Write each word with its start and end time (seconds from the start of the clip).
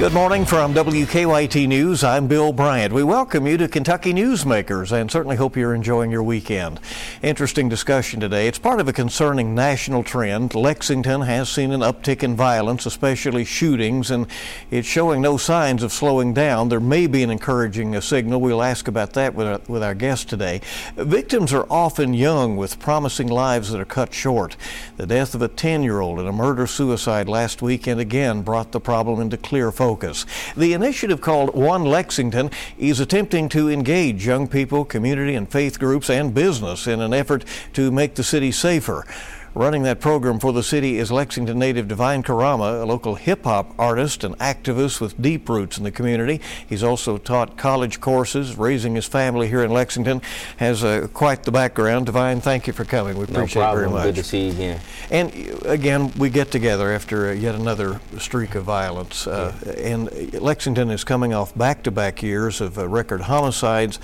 Good 0.00 0.14
morning 0.14 0.46
from 0.46 0.72
WKYT 0.72 1.68
News. 1.68 2.02
I'm 2.02 2.26
Bill 2.26 2.54
Bryant. 2.54 2.90
We 2.90 3.04
welcome 3.04 3.46
you 3.46 3.58
to 3.58 3.68
Kentucky 3.68 4.14
Newsmakers 4.14 4.92
and 4.92 5.10
certainly 5.10 5.36
hope 5.36 5.58
you're 5.58 5.74
enjoying 5.74 6.10
your 6.10 6.22
weekend. 6.22 6.80
Interesting 7.22 7.68
discussion 7.68 8.18
today. 8.18 8.48
It's 8.48 8.58
part 8.58 8.80
of 8.80 8.88
a 8.88 8.94
concerning 8.94 9.54
national 9.54 10.02
trend. 10.02 10.54
Lexington 10.54 11.20
has 11.20 11.50
seen 11.50 11.70
an 11.70 11.82
uptick 11.82 12.22
in 12.22 12.34
violence, 12.34 12.86
especially 12.86 13.44
shootings, 13.44 14.10
and 14.10 14.26
it's 14.70 14.88
showing 14.88 15.20
no 15.20 15.36
signs 15.36 15.82
of 15.82 15.92
slowing 15.92 16.32
down. 16.32 16.70
There 16.70 16.80
may 16.80 17.06
be 17.06 17.22
an 17.22 17.28
encouraging 17.28 18.00
signal. 18.00 18.40
We'll 18.40 18.62
ask 18.62 18.88
about 18.88 19.12
that 19.12 19.34
with 19.34 19.46
our, 19.46 19.60
with 19.68 19.82
our 19.82 19.94
guest 19.94 20.30
today. 20.30 20.62
Victims 20.96 21.52
are 21.52 21.66
often 21.68 22.14
young 22.14 22.56
with 22.56 22.78
promising 22.78 23.28
lives 23.28 23.70
that 23.70 23.80
are 23.82 23.84
cut 23.84 24.14
short. 24.14 24.56
The 24.96 25.06
death 25.06 25.34
of 25.34 25.42
a 25.42 25.48
10 25.48 25.82
year 25.82 26.00
old 26.00 26.18
in 26.18 26.26
a 26.26 26.32
murder 26.32 26.66
suicide 26.66 27.28
last 27.28 27.60
weekend 27.60 28.00
again 28.00 28.40
brought 28.40 28.72
the 28.72 28.80
problem 28.80 29.20
into 29.20 29.36
clear 29.36 29.70
focus 29.70 29.89
focus. 29.90 30.24
The 30.56 30.72
initiative 30.72 31.20
called 31.20 31.52
One 31.52 31.84
Lexington 31.84 32.52
is 32.78 33.00
attempting 33.00 33.48
to 33.48 33.68
engage 33.68 34.24
young 34.24 34.46
people, 34.46 34.84
community 34.84 35.34
and 35.34 35.50
faith 35.50 35.80
groups, 35.80 36.08
and 36.08 36.32
business 36.32 36.86
in 36.86 37.00
an 37.00 37.12
effort 37.12 37.44
to 37.72 37.90
make 37.90 38.14
the 38.14 38.22
city 38.22 38.52
safer. 38.52 39.04
Running 39.52 39.82
that 39.82 39.98
program 39.98 40.38
for 40.38 40.52
the 40.52 40.62
city 40.62 40.98
is 40.98 41.10
Lexington 41.10 41.58
native 41.58 41.88
Devine 41.88 42.22
Carama, 42.22 42.82
a 42.82 42.86
local 42.86 43.16
hip 43.16 43.42
hop 43.42 43.74
artist 43.80 44.22
and 44.22 44.38
activist 44.38 45.00
with 45.00 45.20
deep 45.20 45.48
roots 45.48 45.76
in 45.76 45.82
the 45.82 45.90
community. 45.90 46.40
He's 46.68 46.84
also 46.84 47.18
taught 47.18 47.56
college 47.56 48.00
courses, 48.00 48.56
raising 48.56 48.94
his 48.94 49.06
family 49.06 49.48
here 49.48 49.64
in 49.64 49.72
Lexington. 49.72 50.22
Has 50.58 50.84
uh, 50.84 51.08
quite 51.12 51.42
the 51.42 51.50
background. 51.50 52.06
Devine, 52.06 52.40
thank 52.40 52.68
you 52.68 52.72
for 52.72 52.84
coming. 52.84 53.18
We 53.18 53.24
appreciate 53.24 53.62
no 53.62 53.72
it 53.72 53.74
very 53.74 53.90
much. 53.90 54.04
Good 54.04 54.14
to 54.16 54.22
see 54.22 54.46
you 54.46 54.52
again. 54.52 54.80
And 55.10 55.66
again, 55.66 56.12
we 56.16 56.30
get 56.30 56.52
together 56.52 56.92
after 56.92 57.34
yet 57.34 57.56
another 57.56 58.00
streak 58.18 58.54
of 58.54 58.62
violence. 58.62 59.26
Uh, 59.26 59.52
yeah. 59.66 59.72
And 59.72 60.32
Lexington 60.34 60.90
is 60.90 61.02
coming 61.02 61.34
off 61.34 61.56
back 61.58 61.82
to 61.82 61.90
back 61.90 62.22
years 62.22 62.60
of 62.60 62.78
uh, 62.78 62.86
record 62.86 63.22
homicides. 63.22 63.98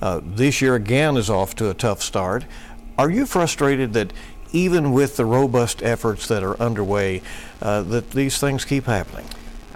Uh, 0.00 0.20
this 0.22 0.62
year 0.62 0.76
again 0.76 1.16
is 1.16 1.28
off 1.28 1.56
to 1.56 1.70
a 1.70 1.74
tough 1.74 2.02
start. 2.02 2.44
Are 2.98 3.10
you 3.10 3.24
frustrated 3.24 3.94
that 3.94 4.12
even 4.52 4.92
with 4.92 5.16
the 5.16 5.24
robust 5.24 5.82
efforts 5.82 6.28
that 6.28 6.42
are 6.42 6.60
underway, 6.60 7.22
uh, 7.60 7.82
that 7.82 8.10
these 8.10 8.38
things 8.38 8.64
keep 8.64 8.84
happening? 8.84 9.26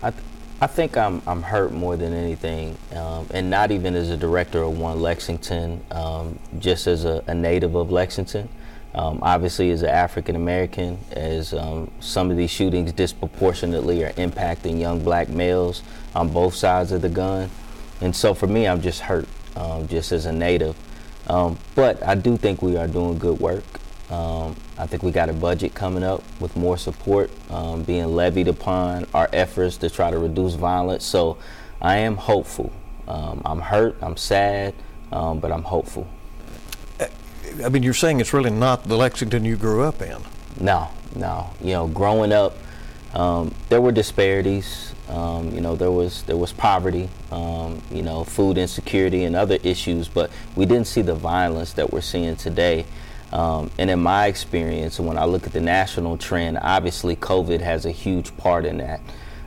I, 0.03 0.11
th- 0.11 0.23
I 0.61 0.67
think 0.67 0.97
I'm, 0.97 1.21
I'm 1.27 1.43
hurt 1.43 1.73
more 1.73 1.97
than 1.97 2.13
anything, 2.13 2.77
um, 2.95 3.27
and 3.31 3.51
not 3.51 3.71
even 3.71 3.95
as 3.95 4.11
a 4.11 4.17
director 4.17 4.63
of 4.63 4.79
One 4.79 5.01
Lexington, 5.01 5.85
um, 5.91 6.39
just 6.59 6.87
as 6.87 7.05
a, 7.05 7.23
a, 7.27 7.35
native 7.35 7.75
of 7.75 7.91
Lexington. 7.91 8.49
Um, 8.95 9.19
obviously, 9.21 9.71
as 9.71 9.83
an 9.83 9.91
African 9.91 10.37
American, 10.37 10.99
as 11.13 11.53
um, 11.53 11.91
some 12.01 12.31
of 12.31 12.39
these 12.39 12.51
shootings 12.51 12.93
disproportionately 12.93 14.03
are 14.05 14.13
impacting 14.13 14.81
young 14.81 15.05
black 15.05 15.29
males 15.29 15.83
on 16.15 16.31
both 16.31 16.55
sides 16.55 16.93
of 16.93 17.03
the 17.03 17.11
gun. 17.11 17.51
And 18.01 18.17
so 18.17 18.33
for 18.33 18.47
me, 18.47 18.67
I'm 18.67 18.81
just 18.81 19.01
hurt, 19.01 19.29
um, 19.55 19.87
just 19.89 20.13
as 20.13 20.25
a 20.25 20.33
native. 20.33 20.75
Um, 21.29 21.59
but 21.75 22.03
I 22.03 22.15
do 22.15 22.39
think 22.39 22.63
we 22.63 22.79
are 22.79 22.89
doing 22.89 23.19
good 23.19 23.39
work. 23.39 23.65
Um, 24.11 24.55
I 24.79 24.87
think 24.87 25.03
we 25.03 25.11
got 25.11 25.29
a 25.29 25.33
budget 25.33 25.75
coming 25.75 26.05
up 26.05 26.23
with 26.39 26.57
more 26.57 26.79
support 26.79 27.31
um, 27.51 27.83
being 27.83 28.07
levied 28.07 28.47
upon 28.47 29.07
our 29.13 29.29
efforts 29.33 29.77
to 29.79 29.91
try 29.91 30.11
to 30.11 30.19
reduce 30.19 30.55
violence. 30.55 31.05
So 31.05 31.39
I 31.81 31.97
am 31.99 32.17
hopeful. 32.17 32.73
Um, 33.09 33.43
I'm 33.45 33.61
hurt, 33.61 33.97
I'm 34.03 34.17
sad, 34.17 34.75
um, 35.11 35.41
but 35.41 35.51
I'm 35.51 35.63
hopeful. 35.63 36.07
I 37.65 37.69
mean, 37.69 37.83
you're 37.83 37.95
saying 37.95 38.21
it's 38.21 38.33
really 38.33 38.51
not 38.51 38.85
the 38.85 38.97
Lexington 38.97 39.45
you 39.45 39.57
grew 39.57 39.83
up 39.83 40.03
in. 40.03 40.19
No, 40.61 40.89
no. 41.15 41.51
You 41.61 41.73
know, 41.73 41.87
growing 41.89 42.33
up, 42.33 42.57
um, 43.15 43.55
there 43.69 43.81
were 43.81 43.93
disparities. 43.93 44.95
Um, 45.09 45.53
you 45.53 45.61
know, 45.61 45.77
there 45.77 45.93
was 45.93 46.25
there 46.25 46.37
was 46.37 46.53
poverty, 46.53 47.09
you 47.31 48.03
know, 48.03 48.25
food 48.25 48.59
insecurity 48.59 49.25
and 49.25 49.37
other 49.37 49.59
issues, 49.63 50.09
but 50.09 50.31
we 50.57 50.67
didn't 50.67 50.89
see 50.89 51.03
the 51.03 51.15
violence 51.15 51.73
that 51.75 51.93
we're 51.93 52.01
seeing 52.01 52.35
today. 52.37 52.85
Um, 53.33 53.71
and 53.79 53.91
in 53.91 54.01
my 54.01 54.27
experience, 54.27 55.01
when 55.01 55.19
I 55.19 55.25
look 55.25 55.47
at 55.47 55.53
the 55.53 55.61
national 55.61 56.17
trend, 56.17 56.59
obviously 56.63 57.17
COVID 57.17 57.61
has 57.61 57.85
a 57.85 57.91
huge 57.91 58.37
part 58.37 58.65
in 58.65 58.79
that. 58.79 59.01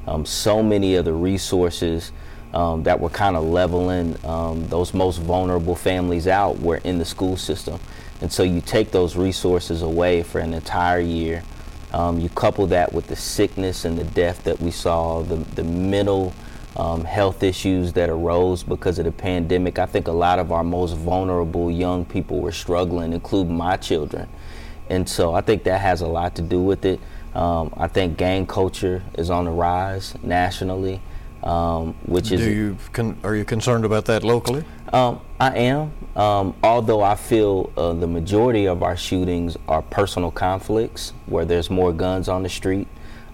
Um, 0.07 0.25
so 0.25 0.61
many 0.61 0.95
of 0.95 1.05
the 1.05 1.13
resources 1.13 2.11
um, 2.53 2.83
that 2.83 2.99
were 2.99 3.09
kind 3.09 3.35
of 3.35 3.43
leveling 3.43 4.17
um, 4.25 4.67
those 4.67 4.93
most 4.93 5.17
vulnerable 5.17 5.75
families 5.75 6.27
out 6.27 6.59
were 6.59 6.77
in 6.77 6.97
the 6.97 7.05
school 7.05 7.37
system. 7.37 7.79
And 8.21 8.31
so 8.31 8.43
you 8.43 8.59
take 8.61 8.91
those 8.91 9.15
resources 9.15 9.81
away 9.81 10.23
for 10.23 10.39
an 10.39 10.53
entire 10.53 10.99
year. 10.99 11.43
Um, 11.93 12.19
you 12.19 12.29
couple 12.29 12.67
that 12.67 12.91
with 12.91 13.07
the 13.07 13.15
sickness 13.15 13.85
and 13.85 13.97
the 13.97 14.03
death 14.03 14.43
that 14.43 14.59
we 14.59 14.71
saw, 14.71 15.21
the, 15.21 15.37
the 15.55 15.63
mental 15.63 16.33
um, 16.75 17.03
health 17.03 17.43
issues 17.43 17.93
that 17.93 18.09
arose 18.09 18.63
because 18.63 18.99
of 18.99 19.05
the 19.05 19.11
pandemic. 19.11 19.79
I 19.79 19.85
think 19.85 20.07
a 20.07 20.11
lot 20.11 20.39
of 20.39 20.51
our 20.51 20.63
most 20.63 20.95
vulnerable 20.95 21.71
young 21.71 22.05
people 22.05 22.39
were 22.39 22.51
struggling, 22.51 23.13
including 23.13 23.55
my 23.55 23.77
children. 23.77 24.27
And 24.89 25.07
so 25.07 25.33
I 25.33 25.41
think 25.41 25.63
that 25.63 25.81
has 25.81 26.01
a 26.01 26.07
lot 26.07 26.35
to 26.35 26.41
do 26.41 26.61
with 26.61 26.85
it. 26.85 26.99
Um, 27.35 27.73
I 27.77 27.87
think 27.87 28.17
gang 28.17 28.47
culture 28.47 29.03
is 29.17 29.29
on 29.29 29.45
the 29.45 29.51
rise 29.51 30.15
nationally, 30.23 30.99
um, 31.43 31.93
which 32.05 32.31
is. 32.31 32.41
Do 32.41 32.51
you 32.51 32.77
con- 32.91 33.17
are 33.23 33.35
you 33.35 33.45
concerned 33.45 33.85
about 33.85 34.05
that 34.05 34.23
locally? 34.23 34.63
Um, 34.91 35.21
I 35.39 35.55
am. 35.55 35.91
Um, 36.15 36.55
although 36.63 37.01
I 37.03 37.15
feel 37.15 37.71
uh, 37.77 37.93
the 37.93 38.07
majority 38.07 38.67
of 38.67 38.81
our 38.81 38.97
shootings 38.97 39.57
are 39.67 39.83
personal 39.83 40.31
conflicts 40.31 41.13
where 41.27 41.45
there's 41.45 41.69
more 41.69 41.93
guns 41.93 42.27
on 42.27 42.41
the 42.43 42.49
street. 42.49 42.87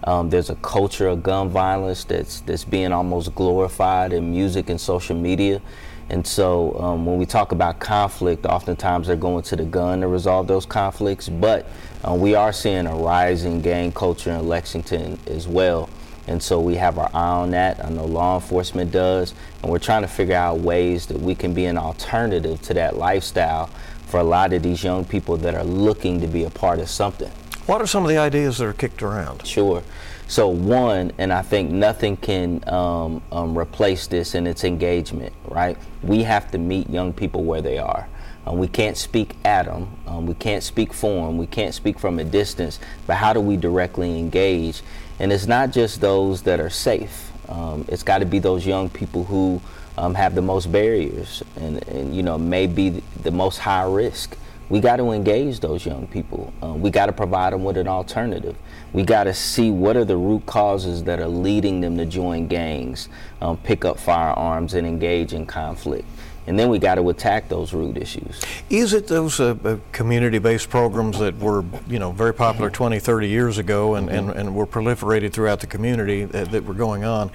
Um, 0.05 0.29
there's 0.29 0.51
a 0.51 0.55
culture 0.55 1.07
of 1.07 1.23
gun 1.23 1.49
violence 1.49 2.03
that's 2.03 2.41
that's 2.41 2.63
being 2.63 2.91
almost 2.91 3.33
glorified 3.33 4.13
in 4.13 4.31
music 4.31 4.69
and 4.69 4.79
social 4.79 5.15
media. 5.15 5.61
And 6.09 6.25
so 6.25 6.79
um, 6.79 7.05
when 7.05 7.17
we 7.17 7.25
talk 7.25 7.51
about 7.51 7.79
conflict, 7.79 8.45
oftentimes 8.45 9.07
they're 9.07 9.15
going 9.15 9.41
to 9.43 9.55
the 9.55 9.65
gun 9.65 10.01
to 10.01 10.07
resolve 10.07 10.47
those 10.47 10.65
conflicts. 10.65 11.27
But 11.27 11.67
uh, 12.07 12.13
we 12.13 12.35
are 12.35 12.53
seeing 12.53 12.85
a 12.85 12.95
rising 12.95 13.61
gang 13.61 13.91
culture 13.91 14.31
in 14.31 14.47
Lexington 14.47 15.17
as 15.25 15.47
well. 15.47 15.89
And 16.27 16.41
so 16.41 16.59
we 16.59 16.75
have 16.75 16.99
our 16.99 17.09
eye 17.13 17.41
on 17.41 17.51
that. 17.51 17.83
I 17.83 17.89
know 17.89 18.05
law 18.05 18.35
enforcement 18.35 18.91
does. 18.91 19.33
And 19.63 19.71
we're 19.71 19.79
trying 19.79 20.03
to 20.03 20.07
figure 20.07 20.35
out 20.35 20.59
ways 20.59 21.07
that 21.07 21.19
we 21.19 21.33
can 21.33 21.53
be 21.53 21.65
an 21.65 21.77
alternative 21.77 22.61
to 22.63 22.75
that 22.75 22.97
lifestyle 22.97 23.67
for 24.07 24.19
a 24.19 24.23
lot 24.23 24.53
of 24.53 24.61
these 24.61 24.83
young 24.83 25.05
people 25.05 25.37
that 25.37 25.55
are 25.55 25.63
looking 25.63 26.21
to 26.21 26.27
be 26.27 26.43
a 26.43 26.49
part 26.49 26.79
of 26.79 26.89
something. 26.89 27.31
What 27.65 27.81
are 27.81 27.87
some 27.87 28.03
of 28.03 28.09
the 28.09 28.19
ideas 28.19 28.59
that 28.59 28.65
are 28.65 28.73
kicked 28.73 29.01
around? 29.01 29.47
Sure. 29.47 29.81
So 30.27 30.47
one, 30.47 31.11
and 31.17 31.33
I 31.33 31.41
think 31.41 31.71
nothing 31.71 32.15
can 32.15 32.63
um, 32.69 33.23
um, 33.31 33.57
replace 33.57 34.05
this 34.05 34.35
in 34.35 34.45
its 34.45 34.63
engagement, 34.63 35.33
right? 35.45 35.75
We 36.03 36.21
have 36.23 36.51
to 36.51 36.59
meet 36.59 36.87
young 36.91 37.11
people 37.11 37.43
where 37.43 37.63
they 37.63 37.79
are. 37.79 38.07
Um, 38.45 38.59
we 38.59 38.67
can't 38.67 38.95
speak 38.95 39.35
at 39.43 39.65
them. 39.65 39.89
Um, 40.05 40.27
we 40.27 40.35
can't 40.35 40.61
speak 40.61 40.93
for 40.93 41.25
them. 41.25 41.39
We 41.39 41.47
can't 41.47 41.73
speak 41.73 41.97
from 41.97 42.19
a 42.19 42.23
distance. 42.23 42.79
But 43.07 43.15
how 43.15 43.33
do 43.33 43.39
we 43.39 43.57
directly 43.57 44.19
engage? 44.19 44.83
And 45.17 45.33
it's 45.33 45.47
not 45.47 45.71
just 45.71 46.01
those 46.01 46.43
that 46.43 46.59
are 46.59 46.69
safe. 46.69 47.31
Um, 47.49 47.85
it's 47.87 48.03
got 48.03 48.19
to 48.19 48.25
be 48.27 48.37
those 48.37 48.63
young 48.63 48.91
people 48.91 49.23
who 49.23 49.59
um, 49.97 50.13
have 50.13 50.35
the 50.35 50.41
most 50.41 50.71
barriers 50.71 51.41
and, 51.55 51.87
and 51.87 52.15
you 52.15 52.21
know 52.21 52.37
may 52.37 52.67
be 52.67 53.01
the 53.23 53.31
most 53.31 53.57
high 53.59 53.85
risk 53.85 54.37
we 54.69 54.79
got 54.79 54.97
to 54.97 55.11
engage 55.11 55.59
those 55.59 55.85
young 55.85 56.07
people. 56.07 56.51
Um, 56.61 56.81
we 56.81 56.89
got 56.89 57.05
to 57.05 57.13
provide 57.13 57.53
them 57.53 57.63
with 57.63 57.77
an 57.77 57.87
alternative. 57.87 58.55
We 58.93 59.03
got 59.03 59.25
to 59.25 59.33
see 59.33 59.71
what 59.71 59.95
are 59.95 60.05
the 60.05 60.17
root 60.17 60.45
causes 60.45 61.03
that 61.03 61.19
are 61.19 61.27
leading 61.27 61.81
them 61.81 61.97
to 61.97 62.05
join 62.05 62.47
gangs, 62.47 63.09
um, 63.41 63.57
pick 63.57 63.85
up 63.85 63.99
firearms, 63.99 64.73
and 64.73 64.87
engage 64.87 65.33
in 65.33 65.45
conflict. 65.45 66.07
And 66.47 66.59
then 66.59 66.69
we 66.69 66.77
got 66.77 66.95
to 66.95 67.09
attack 67.09 67.49
those 67.49 67.73
root 67.73 67.97
issues. 67.97 68.41
Is 68.69 68.93
it 68.93 69.07
those 69.07 69.39
uh, 69.39 69.55
uh, 69.63 69.77
community-based 69.91 70.69
programs 70.69 71.17
that 71.17 71.37
were, 71.39 71.65
you 71.87 71.97
know, 71.97 72.11
very 72.11 72.33
popular 72.33 72.69
20, 72.69 72.99
30 72.99 73.27
years 73.27 73.57
ago 73.57 73.95
and, 73.95 74.09
mm-hmm. 74.09 74.29
and, 74.29 74.39
and 74.39 74.55
were 74.55 74.67
proliferated 74.67 75.33
throughout 75.33 75.59
the 75.59 75.67
community 75.67 76.25
that, 76.25 76.51
that 76.51 76.63
were 76.63 76.75
going 76.75 77.03
on? 77.03 77.31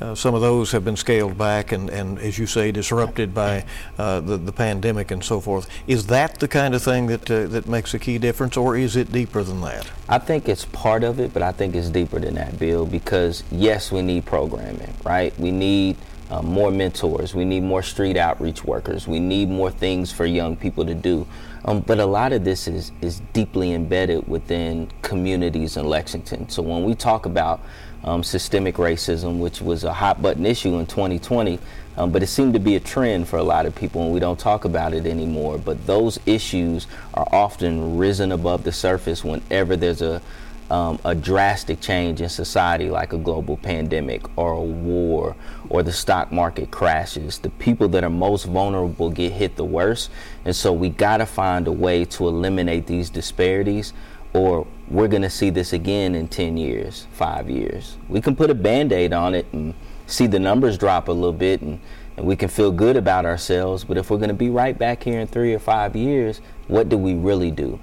Uh, 0.00 0.14
some 0.14 0.34
of 0.34 0.42
those 0.42 0.72
have 0.72 0.84
been 0.84 0.96
scaled 0.96 1.38
back 1.38 1.72
and, 1.72 1.88
and 1.88 2.18
as 2.18 2.38
you 2.38 2.46
say, 2.46 2.70
disrupted 2.70 3.32
by 3.34 3.64
uh, 3.98 4.20
the, 4.20 4.36
the 4.36 4.52
pandemic 4.52 5.10
and 5.10 5.24
so 5.24 5.40
forth. 5.40 5.68
Is 5.86 6.06
that 6.08 6.38
the 6.38 6.48
kind 6.48 6.74
of 6.74 6.82
thing 6.82 7.06
that, 7.06 7.30
uh, 7.30 7.46
that 7.46 7.66
makes 7.66 7.94
a 7.94 7.98
key 7.98 8.18
difference, 8.18 8.56
or 8.56 8.76
is 8.76 8.96
it 8.96 9.10
deeper 9.10 9.42
than 9.42 9.62
that? 9.62 9.90
I 10.08 10.18
think 10.18 10.48
it's 10.48 10.66
part 10.66 11.02
of 11.02 11.18
it, 11.18 11.32
but 11.32 11.42
I 11.42 11.52
think 11.52 11.74
it's 11.74 11.88
deeper 11.88 12.18
than 12.18 12.34
that, 12.34 12.58
Bill, 12.58 12.84
because 12.84 13.42
yes, 13.50 13.90
we 13.90 14.02
need 14.02 14.26
programming, 14.26 14.92
right? 15.04 15.38
We 15.38 15.50
need 15.50 15.96
uh, 16.30 16.42
more 16.42 16.70
mentors. 16.70 17.34
We 17.34 17.44
need 17.44 17.62
more 17.62 17.82
street 17.82 18.16
outreach 18.16 18.64
workers. 18.64 19.06
We 19.08 19.20
need 19.20 19.48
more 19.48 19.70
things 19.70 20.12
for 20.12 20.26
young 20.26 20.56
people 20.56 20.84
to 20.84 20.94
do. 20.94 21.26
Um, 21.66 21.80
but 21.80 21.98
a 21.98 22.06
lot 22.06 22.32
of 22.32 22.44
this 22.44 22.68
is, 22.68 22.92
is 23.00 23.20
deeply 23.32 23.72
embedded 23.72 24.28
within 24.28 24.88
communities 25.02 25.76
in 25.76 25.84
Lexington. 25.84 26.48
So 26.48 26.62
when 26.62 26.84
we 26.84 26.94
talk 26.94 27.26
about 27.26 27.60
um, 28.04 28.22
systemic 28.22 28.76
racism, 28.76 29.38
which 29.40 29.60
was 29.60 29.82
a 29.82 29.92
hot 29.92 30.22
button 30.22 30.46
issue 30.46 30.78
in 30.78 30.86
2020, 30.86 31.58
um, 31.96 32.12
but 32.12 32.22
it 32.22 32.28
seemed 32.28 32.54
to 32.54 32.60
be 32.60 32.76
a 32.76 32.80
trend 32.80 33.26
for 33.26 33.38
a 33.38 33.42
lot 33.42 33.66
of 33.66 33.74
people 33.74 34.02
and 34.04 34.12
we 34.12 34.20
don't 34.20 34.38
talk 34.38 34.64
about 34.64 34.94
it 34.94 35.06
anymore. 35.06 35.58
But 35.58 35.84
those 35.86 36.20
issues 36.24 36.86
are 37.14 37.26
often 37.32 37.96
risen 37.96 38.30
above 38.30 38.62
the 38.62 38.72
surface 38.72 39.24
whenever 39.24 39.76
there's 39.76 40.02
a 40.02 40.22
um, 40.70 40.98
a 41.04 41.14
drastic 41.14 41.80
change 41.80 42.20
in 42.20 42.28
society 42.28 42.90
like 42.90 43.12
a 43.12 43.18
global 43.18 43.56
pandemic 43.56 44.22
or 44.36 44.52
a 44.52 44.60
war 44.60 45.36
or 45.68 45.82
the 45.82 45.92
stock 45.92 46.32
market 46.32 46.70
crashes, 46.70 47.38
the 47.38 47.50
people 47.50 47.88
that 47.88 48.02
are 48.02 48.10
most 48.10 48.44
vulnerable 48.44 49.10
get 49.10 49.32
hit 49.32 49.56
the 49.56 49.64
worst. 49.64 50.10
And 50.44 50.54
so 50.54 50.72
we 50.72 50.88
got 50.88 51.18
to 51.18 51.26
find 51.26 51.66
a 51.68 51.72
way 51.72 52.04
to 52.06 52.26
eliminate 52.26 52.86
these 52.86 53.10
disparities 53.10 53.92
or 54.32 54.66
we're 54.88 55.08
going 55.08 55.22
to 55.22 55.30
see 55.30 55.50
this 55.50 55.72
again 55.72 56.14
in 56.14 56.28
10 56.28 56.56
years, 56.56 57.06
five 57.12 57.48
years. 57.48 57.96
We 58.08 58.20
can 58.20 58.36
put 58.36 58.50
a 58.50 58.54
band 58.54 58.92
aid 58.92 59.12
on 59.12 59.34
it 59.34 59.46
and 59.52 59.74
see 60.06 60.26
the 60.26 60.38
numbers 60.38 60.76
drop 60.76 61.08
a 61.08 61.12
little 61.12 61.32
bit 61.32 61.62
and, 61.62 61.80
and 62.16 62.26
we 62.26 62.36
can 62.36 62.48
feel 62.48 62.70
good 62.70 62.96
about 62.96 63.24
ourselves. 63.24 63.84
But 63.84 63.96
if 63.96 64.10
we're 64.10 64.18
going 64.18 64.28
to 64.28 64.34
be 64.34 64.50
right 64.50 64.76
back 64.76 65.02
here 65.02 65.20
in 65.20 65.26
three 65.26 65.54
or 65.54 65.58
five 65.58 65.96
years, 65.96 66.40
what 66.68 66.88
do 66.88 66.98
we 66.98 67.14
really 67.14 67.50
do? 67.50 67.78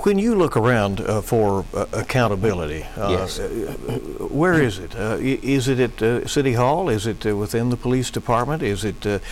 When 0.00 0.18
you 0.18 0.34
look 0.34 0.56
around 0.56 1.00
uh, 1.00 1.22
for 1.22 1.64
uh, 1.72 1.86
accountability, 1.92 2.82
uh, 2.96 3.08
yes. 3.10 3.38
Uh, 3.38 3.48
where 4.28 4.60
is 4.60 4.78
it? 4.78 4.94
Uh, 4.94 5.16
is 5.20 5.68
it 5.68 5.78
at 5.78 6.02
uh, 6.02 6.26
City 6.26 6.52
Hall? 6.52 6.88
Is 6.90 7.06
it 7.06 7.24
within 7.24 7.70
the 7.70 7.76
police 7.76 8.10
department? 8.10 8.62
Is 8.62 8.84
it 8.84 9.22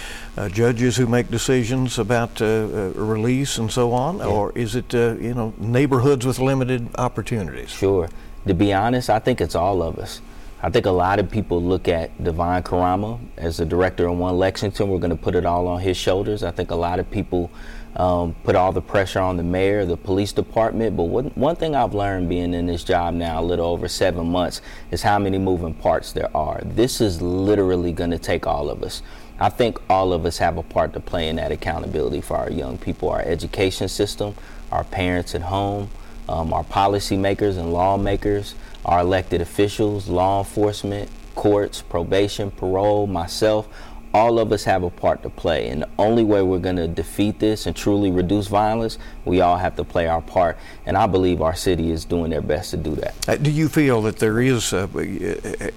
judges 0.52 0.96
who 0.96 1.06
make 1.06 1.30
decisions 1.30 1.98
about 1.98 2.40
release 2.40 3.58
and 3.58 3.70
so 3.70 3.92
on? 3.92 4.18
Yeah. 4.18 4.26
Or 4.26 4.52
is 4.56 4.74
it, 4.74 4.94
you 4.94 5.34
know, 5.34 5.52
neighborhoods 5.58 6.24
with 6.24 6.38
limited 6.38 6.88
opportunities? 6.96 7.70
Sure. 7.70 8.08
To 8.46 8.54
be 8.54 8.72
honest, 8.72 9.10
I 9.10 9.18
think 9.18 9.40
it's 9.40 9.54
all 9.54 9.82
of 9.82 9.98
us. 9.98 10.22
I 10.62 10.70
think 10.70 10.86
a 10.86 10.92
lot 10.92 11.18
of 11.18 11.28
people 11.28 11.60
look 11.60 11.88
at 11.88 12.22
Devine 12.22 12.62
Carama 12.62 13.18
as 13.36 13.56
the 13.56 13.66
director 13.66 14.06
of 14.06 14.16
One 14.16 14.38
Lexington. 14.38 14.88
We're 14.88 15.00
going 15.00 15.10
to 15.10 15.16
put 15.16 15.34
it 15.34 15.44
all 15.44 15.66
on 15.66 15.80
his 15.80 15.96
shoulders. 15.96 16.44
I 16.44 16.52
think 16.52 16.70
a 16.70 16.76
lot 16.76 17.00
of 17.00 17.10
people 17.10 17.50
um, 17.96 18.34
put 18.44 18.56
all 18.56 18.72
the 18.72 18.80
pressure 18.80 19.20
on 19.20 19.36
the 19.36 19.42
mayor, 19.42 19.84
the 19.84 19.96
police 19.96 20.32
department. 20.32 20.96
But 20.96 21.04
one, 21.04 21.26
one 21.34 21.56
thing 21.56 21.74
I've 21.74 21.94
learned 21.94 22.28
being 22.28 22.54
in 22.54 22.66
this 22.66 22.84
job 22.84 23.14
now 23.14 23.40
a 23.40 23.44
little 23.44 23.66
over 23.66 23.88
seven 23.88 24.30
months 24.30 24.60
is 24.90 25.02
how 25.02 25.18
many 25.18 25.38
moving 25.38 25.74
parts 25.74 26.12
there 26.12 26.34
are. 26.36 26.60
This 26.64 27.00
is 27.00 27.20
literally 27.20 27.92
going 27.92 28.10
to 28.10 28.18
take 28.18 28.46
all 28.46 28.70
of 28.70 28.82
us. 28.82 29.02
I 29.38 29.48
think 29.48 29.78
all 29.90 30.12
of 30.12 30.24
us 30.24 30.38
have 30.38 30.56
a 30.56 30.62
part 30.62 30.92
to 30.92 31.00
play 31.00 31.28
in 31.28 31.36
that 31.36 31.52
accountability 31.52 32.20
for 32.20 32.36
our 32.36 32.50
young 32.50 32.78
people, 32.78 33.08
our 33.08 33.22
education 33.22 33.88
system, 33.88 34.34
our 34.70 34.84
parents 34.84 35.34
at 35.34 35.42
home, 35.42 35.90
um, 36.28 36.52
our 36.52 36.64
policymakers 36.64 37.58
and 37.58 37.72
lawmakers, 37.72 38.54
our 38.84 39.00
elected 39.00 39.40
officials, 39.40 40.08
law 40.08 40.38
enforcement, 40.38 41.10
courts, 41.34 41.82
probation, 41.82 42.50
parole, 42.50 43.06
myself 43.06 43.68
all 44.14 44.38
of 44.38 44.52
us 44.52 44.64
have 44.64 44.82
a 44.82 44.90
part 44.90 45.22
to 45.22 45.30
play. 45.30 45.68
And 45.68 45.82
the 45.82 45.88
only 45.98 46.24
way 46.24 46.42
we're 46.42 46.58
going 46.58 46.76
to 46.76 46.88
defeat 46.88 47.38
this 47.38 47.66
and 47.66 47.74
truly 47.74 48.10
reduce 48.10 48.46
violence, 48.46 48.98
we 49.24 49.40
all 49.40 49.56
have 49.56 49.76
to 49.76 49.84
play 49.84 50.06
our 50.06 50.22
part. 50.22 50.58
And 50.86 50.96
I 50.96 51.06
believe 51.06 51.40
our 51.40 51.54
city 51.54 51.90
is 51.90 52.04
doing 52.04 52.30
their 52.30 52.42
best 52.42 52.70
to 52.72 52.76
do 52.76 52.94
that. 52.96 53.14
Uh, 53.28 53.36
do 53.36 53.50
you 53.50 53.68
feel 53.68 54.02
that 54.02 54.18
there 54.18 54.40
is, 54.40 54.72
uh, 54.72 54.86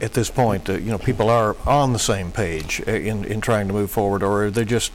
at 0.01 0.13
this 0.13 0.29
point, 0.29 0.69
uh, 0.69 0.73
you 0.73 0.91
know, 0.91 0.97
people 0.97 1.29
are 1.29 1.55
on 1.65 1.93
the 1.93 1.99
same 1.99 2.31
page 2.31 2.81
uh, 2.87 2.91
in, 2.91 3.25
in 3.25 3.41
trying 3.41 3.67
to 3.67 3.73
move 3.73 3.91
forward, 3.91 4.23
or 4.23 4.45
are 4.45 4.51
they 4.51 4.65
just, 4.65 4.91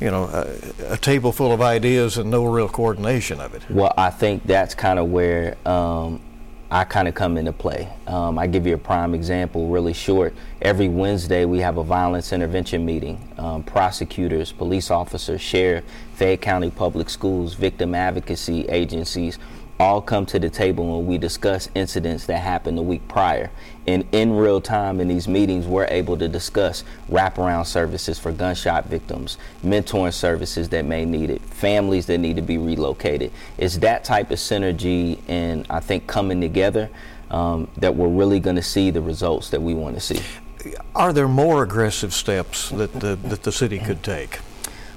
you 0.00 0.10
know, 0.10 0.24
a, 0.24 0.94
a, 0.94 0.96
table 0.96 1.32
full 1.32 1.52
of 1.52 1.60
ideas 1.60 2.18
and 2.18 2.30
no 2.30 2.44
real 2.44 2.68
coordination 2.68 3.40
of 3.40 3.54
it? 3.54 3.62
Well, 3.70 3.94
I 3.96 4.10
think 4.10 4.44
that's 4.44 4.74
kind 4.74 4.98
of 4.98 5.08
where. 5.10 5.56
Um, 5.66 6.20
I 6.72 6.84
kind 6.84 7.06
of 7.06 7.14
come 7.14 7.36
into 7.36 7.52
play. 7.52 7.86
Um, 8.06 8.38
I 8.38 8.46
give 8.46 8.66
you 8.66 8.72
a 8.72 8.78
prime 8.78 9.14
example, 9.14 9.68
really 9.68 9.92
short. 9.92 10.32
Every 10.62 10.88
Wednesday, 10.88 11.44
we 11.44 11.58
have 11.58 11.76
a 11.76 11.84
violence 11.84 12.32
intervention 12.32 12.86
meeting. 12.86 13.20
Um, 13.36 13.62
prosecutors, 13.62 14.52
police 14.52 14.90
officers, 14.90 15.42
sheriff, 15.42 15.84
Fayette 16.14 16.40
County 16.40 16.70
Public 16.70 17.10
Schools, 17.10 17.52
victim 17.52 17.94
advocacy 17.94 18.66
agencies, 18.70 19.38
all 19.78 20.00
come 20.00 20.24
to 20.24 20.38
the 20.38 20.48
table 20.48 20.96
when 20.96 21.06
we 21.06 21.18
discuss 21.18 21.68
incidents 21.74 22.24
that 22.24 22.38
happened 22.38 22.78
the 22.78 22.82
week 22.82 23.06
prior. 23.06 23.50
And 23.86 24.04
in 24.12 24.36
real 24.36 24.60
time 24.60 25.00
in 25.00 25.08
these 25.08 25.26
meetings, 25.26 25.66
we're 25.66 25.88
able 25.88 26.16
to 26.18 26.28
discuss 26.28 26.84
wraparound 27.10 27.66
services 27.66 28.18
for 28.18 28.30
gunshot 28.30 28.86
victims, 28.86 29.38
mentoring 29.64 30.12
services 30.12 30.68
that 30.68 30.84
may 30.84 31.04
need 31.04 31.30
it, 31.30 31.42
families 31.42 32.06
that 32.06 32.18
need 32.18 32.36
to 32.36 32.42
be 32.42 32.58
relocated. 32.58 33.32
It's 33.58 33.78
that 33.78 34.04
type 34.04 34.30
of 34.30 34.38
synergy 34.38 35.18
and 35.28 35.66
I 35.68 35.80
think 35.80 36.06
coming 36.06 36.40
together 36.40 36.90
um, 37.30 37.68
that 37.78 37.96
we're 37.96 38.08
really 38.08 38.38
going 38.38 38.56
to 38.56 38.62
see 38.62 38.90
the 38.90 39.00
results 39.00 39.50
that 39.50 39.60
we 39.60 39.74
want 39.74 39.96
to 39.96 40.00
see. 40.00 40.20
Are 40.94 41.12
there 41.12 41.28
more 41.28 41.64
aggressive 41.64 42.14
steps 42.14 42.70
that 42.70 42.92
the, 42.92 43.16
that 43.16 43.42
the 43.42 43.50
city 43.50 43.78
could 43.78 44.02
take? 44.02 44.38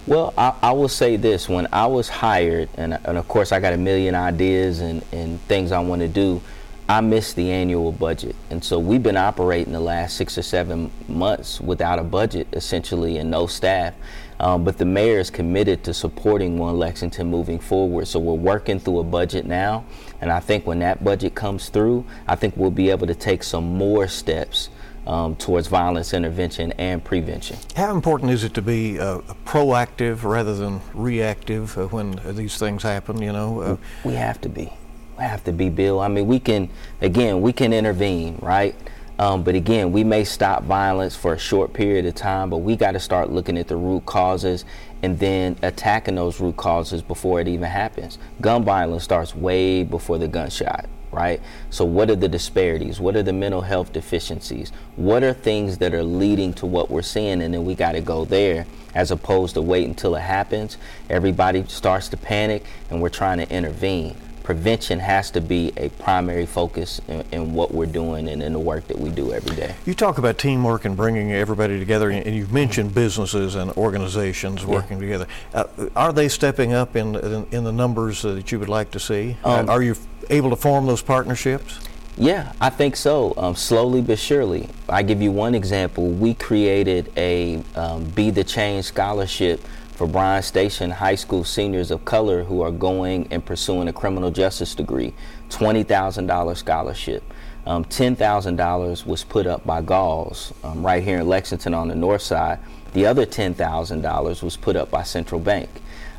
Well, 0.06 0.36
I, 0.38 0.54
I, 0.62 0.72
will 0.74 0.90
say 0.90 1.16
this: 1.16 1.50
when 1.50 1.68
I 1.72 1.88
was 1.88 2.08
hired, 2.08 2.70
and, 2.78 2.94
and 2.94 3.18
of 3.18 3.28
course 3.28 3.52
I 3.52 3.60
got 3.60 3.74
a 3.74 3.78
million 3.78 4.14
ideas 4.14 4.80
and, 4.80 5.04
and 5.12 5.42
things 5.42 5.72
I 5.72 5.80
want 5.80 6.02
to 6.02 6.08
do, 6.08 6.42
I 6.88 7.02
missed 7.02 7.36
the 7.36 7.50
annual 7.50 7.92
budget, 7.92 8.36
and 8.52 8.64
so 8.64 8.78
we've 8.78 9.02
been 9.02 9.18
operating 9.18 9.74
the 9.74 9.80
last 9.80 10.18
six 10.18 10.38
or 10.38 10.44
seven 10.44 10.92
months 11.08 11.60
without 11.60 11.98
a 11.98 12.04
budget, 12.04 12.48
essentially, 12.54 13.18
and 13.18 13.32
no 13.32 13.48
staff. 13.48 13.96
Um, 14.40 14.64
but 14.64 14.78
the 14.78 14.86
mayor 14.86 15.18
is 15.18 15.32
committed 15.32 15.84
to 15.86 15.96
supporting 15.96 16.60
One 16.60 16.78
Lexington 16.78 17.28
moving 17.28 17.58
forward. 17.58 18.08
So 18.08 18.20
we're 18.20 18.34
working 18.34 18.80
through 18.80 19.00
a 19.00 19.04
budget 19.04 19.48
now, 19.48 19.84
and 20.22 20.32
I 20.32 20.40
think 20.40 20.68
when 20.68 20.78
that 20.80 21.04
budget 21.04 21.34
comes 21.34 21.70
through, 21.70 22.06
I 22.28 22.36
think 22.36 22.56
we'll 22.56 22.70
be 22.70 22.92
able 22.92 23.08
to 23.08 23.16
take 23.16 23.42
some 23.42 23.78
more 23.78 24.08
steps 24.08 24.70
um, 25.08 25.36
towards 25.38 25.68
violence 25.68 26.14
intervention 26.14 26.72
and 26.74 27.04
prevention. 27.04 27.58
How 27.76 27.96
important 27.96 28.30
is 28.30 28.44
it 28.44 28.54
to 28.54 28.62
be 28.62 29.00
uh, 29.00 29.22
proactive 29.44 30.24
rather 30.24 30.56
than 30.56 30.82
reactive 30.94 31.76
uh, 31.80 31.88
when 31.88 32.20
these 32.36 32.60
things 32.60 32.84
happen? 32.84 33.24
You 33.24 33.34
know, 33.34 33.62
uh, 33.62 33.78
we 34.04 34.14
have 34.14 34.40
to 34.42 34.50
be. 34.50 34.72
Have 35.18 35.44
to 35.46 35.52
be, 35.52 35.70
Bill. 35.70 36.00
I 36.00 36.08
mean, 36.08 36.28
we 36.28 36.40
can 36.40 36.70
again, 37.02 37.42
we 37.42 37.54
can 37.54 37.74
intervene, 37.74 38.38
right? 38.42 38.76
Um, 39.18 39.44
but 39.44 39.56
again, 39.56 39.94
we 39.94 40.04
may 40.04 40.26
stop 40.26 40.64
violence 40.64 41.16
for 41.16 41.34
a 41.34 41.40
short 41.40 41.72
period 41.72 42.06
of 42.06 42.16
time, 42.16 42.50
but 42.50 42.58
we 42.58 42.76
got 42.76 42.92
to 42.92 43.00
start 43.00 43.32
looking 43.32 43.58
at 43.58 43.68
the 43.68 43.78
root 43.78 44.06
causes 44.06 44.66
and 45.04 45.18
then 45.20 45.58
attacking 45.62 46.16
those 46.16 46.42
root 46.42 46.58
causes 46.58 47.02
before 47.02 47.40
it 47.40 47.48
even 47.48 47.70
happens. 47.70 48.18
Gun 48.42 48.66
violence 48.66 49.04
starts 49.04 49.34
way 49.34 49.84
before 49.84 50.18
the 50.18 50.28
gunshot 50.28 50.88
right? 51.16 51.42
So, 51.70 51.86
what 51.86 52.10
are 52.10 52.16
the 52.16 52.28
disparities? 52.28 53.00
What 53.00 53.16
are 53.16 53.24
the 53.24 53.32
mental 53.32 53.62
health 53.62 53.94
deficiencies? 53.94 54.72
What 54.98 55.24
are 55.24 55.34
things 55.34 55.78
that 55.78 55.94
are 55.94 56.04
leading 56.04 56.54
to 56.56 56.66
what 56.66 56.92
we're 56.92 57.02
seeing? 57.02 57.42
And 57.42 57.54
then 57.54 57.64
we 57.64 57.74
got 57.74 57.94
to 57.94 58.02
go 58.02 58.26
there 58.26 58.68
as 58.94 59.12
opposed 59.12 59.54
to 59.56 59.62
wait 59.62 59.88
until 59.88 60.16
it 60.16 60.22
happens. 60.22 60.78
Everybody 61.10 61.64
starts 61.68 62.10
to 62.10 62.18
panic 62.18 62.64
and 62.90 63.02
we're 63.02 63.10
trying 63.10 63.38
to 63.38 63.50
intervene. 63.50 64.18
Prevention 64.46 65.00
has 65.00 65.32
to 65.32 65.42
be 65.42 65.74
a 65.76 65.90
primary 65.90 66.46
focus 66.46 67.02
in, 67.08 67.26
in 67.32 67.54
what 67.56 67.74
we're 67.74 67.88
doing 67.88 68.28
and 68.28 68.44
in 68.44 68.54
the 68.54 68.60
work 68.60 68.88
that 68.90 69.00
we 69.00 69.10
do 69.10 69.34
every 69.34 69.56
day. 69.56 69.74
You 69.88 69.96
talk 69.96 70.20
about 70.20 70.38
teamwork 70.38 70.86
and 70.86 70.96
bringing 70.96 71.32
everybody 71.32 71.80
together, 71.80 72.12
and 72.12 72.36
you've 72.36 72.54
mentioned 72.54 72.94
businesses 72.94 73.56
and 73.56 73.72
organizations 73.72 74.64
working 74.64 74.98
yeah. 74.98 75.04
together. 75.04 75.28
Uh, 75.52 75.64
are 75.96 76.14
they 76.14 76.30
stepping 76.30 76.74
up 76.74 76.96
in, 76.96 77.16
in, 77.16 77.48
in 77.50 77.64
the 77.64 77.72
numbers 77.72 78.22
that 78.22 78.52
you 78.52 78.60
would 78.60 78.70
like 78.70 78.92
to 78.92 79.00
see? 79.00 79.36
Um, 79.44 79.68
are 79.68 79.82
you 79.82 79.96
able 80.30 80.52
to 80.52 80.56
form 80.56 80.86
those 80.86 81.02
partnerships? 81.02 81.80
Yeah, 82.16 82.54
I 82.62 82.70
think 82.70 82.98
so. 82.98 83.34
Um, 83.38 83.56
slowly 83.56 84.02
but 84.02 84.20
surely. 84.20 84.70
I 84.88 85.02
give 85.02 85.24
you 85.24 85.32
one 85.32 85.56
example. 85.56 86.08
We 86.08 86.36
created 86.36 87.12
a 87.18 87.64
um, 87.76 88.06
Be 88.12 88.30
the 88.30 88.44
Change 88.44 88.86
scholarship 88.86 89.60
for 89.96 90.08
Bryan 90.08 90.44
Station 90.44 90.92
High 90.92 91.16
School 91.16 91.46
seniors 91.46 91.90
of 91.90 92.04
color 92.04 92.44
who 92.44 92.62
are 92.62 92.72
going 92.72 93.28
and 93.32 93.44
pursuing 93.44 93.88
a 93.88 93.94
criminal 93.94 94.30
justice 94.30 94.76
degree. 94.76 95.14
$20,000 95.50 96.58
scholarship. 96.58 97.24
Um, 97.66 97.86
$10,000 97.86 99.06
was 99.06 99.24
put 99.24 99.48
up 99.48 99.66
by 99.66 99.82
Galls 99.82 100.54
um, 100.64 100.86
right 100.86 101.02
here 101.02 101.20
in 101.20 101.28
Lexington 101.28 101.74
on 101.74 101.88
the 101.88 101.96
north 101.96 102.22
side. 102.22 102.60
The 102.94 103.06
other 103.06 103.26
$10,000 103.26 104.44
was 104.44 104.58
put 104.58 104.76
up 104.76 104.92
by 104.92 105.04
Central 105.04 105.40
Bank. 105.40 105.70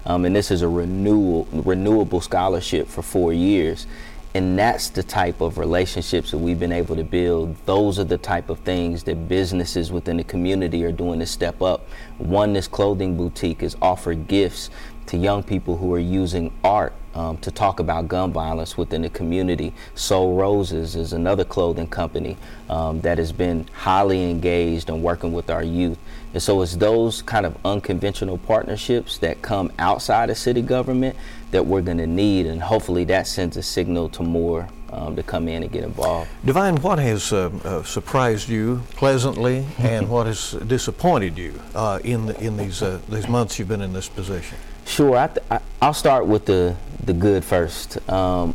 Um, 0.07 0.25
and 0.25 0.35
this 0.35 0.51
is 0.51 0.63
a 0.63 0.69
renewal, 0.69 1.47
renewable 1.53 2.21
scholarship 2.21 2.89
for 2.89 3.03
four 3.03 3.33
years. 3.33 3.87
And 4.37 4.59
that's 4.59 4.91
the 4.91 5.03
type 5.03 5.41
of 5.41 5.57
relationships 5.57 6.31
that 6.31 6.37
we've 6.37 6.61
been 6.61 6.71
able 6.71 6.95
to 6.95 7.05
build. 7.05 7.57
Those 7.65 7.99
are 7.99 8.05
the 8.05 8.19
type 8.19 8.51
of 8.51 8.59
things 8.59 9.03
that 9.05 9.29
businesses 9.29 9.91
within 9.91 10.19
the 10.19 10.25
community 10.25 10.85
are 10.85 10.93
doing 10.93 11.21
to 11.21 11.27
step 11.27 11.63
up. 11.63 11.89
One, 12.19 12.53
this 12.53 12.69
clothing 12.69 13.17
boutique 13.17 13.63
is 13.63 13.79
offer 13.81 14.13
gifts 14.13 14.69
to 15.07 15.17
young 15.17 15.43
people 15.43 15.79
who 15.79 15.91
are 15.95 15.99
using 15.99 16.53
art 16.63 16.93
um, 17.17 17.39
to 17.39 17.51
talk 17.51 17.81
about 17.81 18.09
gun 18.09 18.33
violence 18.33 18.77
within 18.77 19.03
the 19.03 19.09
community. 19.11 19.73
Soul 19.95 20.37
Roses 20.37 20.95
is 20.95 21.15
another 21.15 21.45
clothing 21.45 21.89
company 21.89 22.37
um, 22.69 23.01
that 23.01 23.17
has 23.17 23.33
been 23.33 23.67
highly 23.73 24.31
engaged 24.31 24.91
in 24.91 25.03
working 25.03 25.33
with 25.33 25.49
our 25.49 25.63
youth. 25.63 25.99
And 26.35 26.43
so 26.43 26.61
it's 26.61 26.77
those 26.77 27.23
kind 27.23 27.47
of 27.47 27.57
unconventional 27.65 28.37
partnerships 28.37 29.17
that 29.19 29.41
come 29.41 29.73
outside 29.79 30.29
of 30.29 30.37
city 30.37 30.61
government 30.61 31.17
that 31.53 31.65
we're 31.65 31.81
going 31.81 31.99
to 31.99 32.07
need, 32.07 32.45
and 32.47 32.61
hopefully 32.61 33.05
that 33.05 33.27
sends 33.27 33.57
a 33.57 33.63
signal 33.63 34.11
to 34.11 34.23
more 34.23 34.69
um, 34.93 35.17
to 35.17 35.23
come 35.23 35.49
in 35.49 35.63
and 35.63 35.73
get 35.73 35.85
involved. 35.85 36.29
Devine, 36.45 36.77
what 36.77 36.99
has 36.99 37.33
uh, 37.33 37.51
uh, 37.65 37.83
surprised 37.83 38.49
you 38.49 38.83
pleasantly, 38.91 39.65
and 39.79 40.09
what 40.11 40.27
has 40.27 40.53
disappointed 40.67 41.39
you 41.39 41.59
uh, 41.75 41.99
in 42.05 42.27
the, 42.27 42.41
in 42.41 42.57
these 42.57 42.83
uh, 42.83 43.01
these 43.09 43.29
months 43.29 43.59
you've 43.59 43.69
been 43.69 43.81
in 43.81 43.93
this 43.93 44.09
position? 44.09 44.59
Sure, 44.87 45.17
I 45.17 45.61
will 45.83 45.93
start 45.95 46.27
with 46.27 46.47
the 46.47 46.77
the 47.07 47.15
good 47.15 47.45
first. 47.45 47.97
Um, 48.11 48.55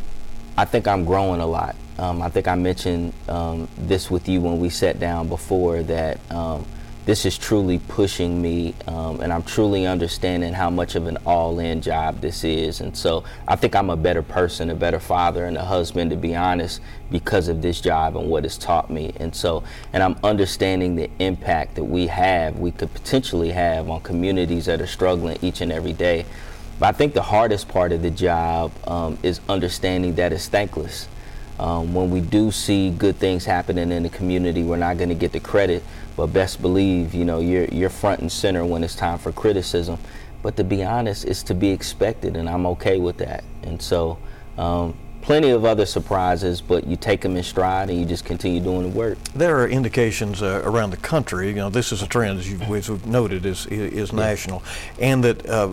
I 0.58 0.66
think 0.66 0.88
I'm 0.88 1.06
growing 1.06 1.42
a 1.42 1.48
lot. 1.48 1.76
Um, 1.98 2.22
I 2.22 2.30
think 2.30 2.48
I 2.48 2.56
mentioned 2.56 3.14
um, 3.28 3.68
this 3.78 4.12
with 4.12 4.28
you 4.28 4.42
when 4.42 4.60
we 4.60 4.70
sat 4.70 5.00
down 5.00 5.28
before 5.28 5.84
that 5.84 6.20
um, 6.32 6.66
this 7.06 7.26
is 7.26 7.38
truly 7.38 7.80
pushing 7.80 8.42
me, 8.42 8.76
um, 8.88 9.22
and 9.22 9.34
I'm 9.34 9.42
truly 9.44 9.88
understanding 9.88 10.54
how 10.54 10.70
much 10.70 10.96
of 10.96 11.08
an 11.08 11.18
all-in 11.26 11.82
job 11.82 12.22
this 12.22 12.44
is. 12.44 12.82
And 12.82 12.96
so 12.96 13.24
I 13.48 13.56
think 13.56 13.76
I'm 13.76 13.90
a 13.90 13.98
better 13.98 14.22
person, 14.22 14.70
a 14.70 14.76
better 14.76 15.00
father, 15.00 15.46
and 15.46 15.58
a 15.58 15.66
husband, 15.66 16.12
to 16.12 16.16
be 16.16 16.36
honest, 16.36 16.80
because 17.10 17.48
of 17.48 17.62
this 17.62 17.82
job 17.82 18.16
and 18.18 18.30
what 18.30 18.46
it's 18.46 18.58
taught 18.58 18.92
me. 18.92 19.14
And 19.20 19.34
so, 19.36 19.64
and 19.94 20.04
I'm 20.04 20.16
understanding 20.24 20.96
the 20.96 21.10
impact 21.20 21.76
that 21.76 21.84
we 21.84 22.08
have, 22.08 22.60
we 22.60 22.72
could 22.72 22.94
potentially 22.94 23.52
have 23.52 23.90
on 23.90 24.02
communities 24.02 24.66
that 24.66 24.80
are 24.80 24.88
struggling 24.88 25.40
each 25.42 25.62
and 25.62 25.72
every 25.72 25.94
day. 25.94 26.26
But 26.82 26.96
I 26.96 26.98
think 26.98 27.14
the 27.14 27.22
hardest 27.22 27.68
part 27.68 27.92
of 27.92 28.02
the 28.02 28.10
job 28.10 28.72
um, 28.88 29.20
is 29.22 29.40
understanding 29.48 30.16
that 30.16 30.34
it's 30.34 30.48
thankless. 30.48 31.08
Um, 31.60 31.94
when 31.94 32.10
we 32.10 32.22
do 32.22 32.50
see 32.50 32.90
good 32.90 33.18
things 33.18 33.46
happening 33.46 33.92
in 33.92 34.02
the 34.02 34.10
community, 34.10 34.64
we're 34.64 34.78
not 34.78 34.98
going 34.98 35.10
to 35.10 35.16
get 35.16 35.32
the 35.32 35.40
credit, 35.40 35.84
but 36.18 36.34
best 36.34 36.60
believe, 36.60 37.14
you 37.14 37.24
know, 37.24 37.40
you're, 37.40 37.66
you're 37.66 37.92
front 37.92 38.22
and 38.22 38.32
center 38.32 38.66
when 38.66 38.84
it's 38.84 38.96
time 38.96 39.20
for 39.20 39.32
criticism. 39.32 40.00
But 40.42 40.58
to 40.58 40.64
be 40.64 40.84
honest, 40.84 41.26
it's 41.26 41.44
to 41.44 41.54
be 41.54 41.70
expected, 41.70 42.36
and 42.36 42.50
I'm 42.50 42.66
okay 42.66 42.98
with 42.98 43.18
that. 43.18 43.44
And 43.62 43.80
so, 43.80 44.18
um, 44.58 44.98
plenty 45.22 45.52
of 45.52 45.66
other 45.66 45.86
surprises, 45.86 46.62
but 46.62 46.86
you 46.86 46.96
take 46.96 47.22
them 47.22 47.38
in 47.38 47.44
stride 47.44 47.90
and 47.90 48.00
you 48.00 48.06
just 48.06 48.26
continue 48.26 48.60
doing 48.60 48.84
the 48.84 48.98
work. 48.98 49.18
There 49.36 49.60
are 49.60 49.68
indications 49.68 50.42
uh, 50.42 50.62
around 50.64 50.90
the 50.90 50.98
country. 50.98 51.50
You 51.50 51.56
know, 51.56 51.70
this 51.70 51.92
is 51.92 52.02
a 52.02 52.08
trend, 52.08 52.40
as 52.40 52.52
you've, 52.52 52.62
as 52.64 52.90
we've 52.90 53.06
noted, 53.06 53.46
is 53.46 53.66
is 53.68 54.12
national, 54.12 54.64
and 55.00 55.24
that 55.24 55.46
uh, 55.46 55.68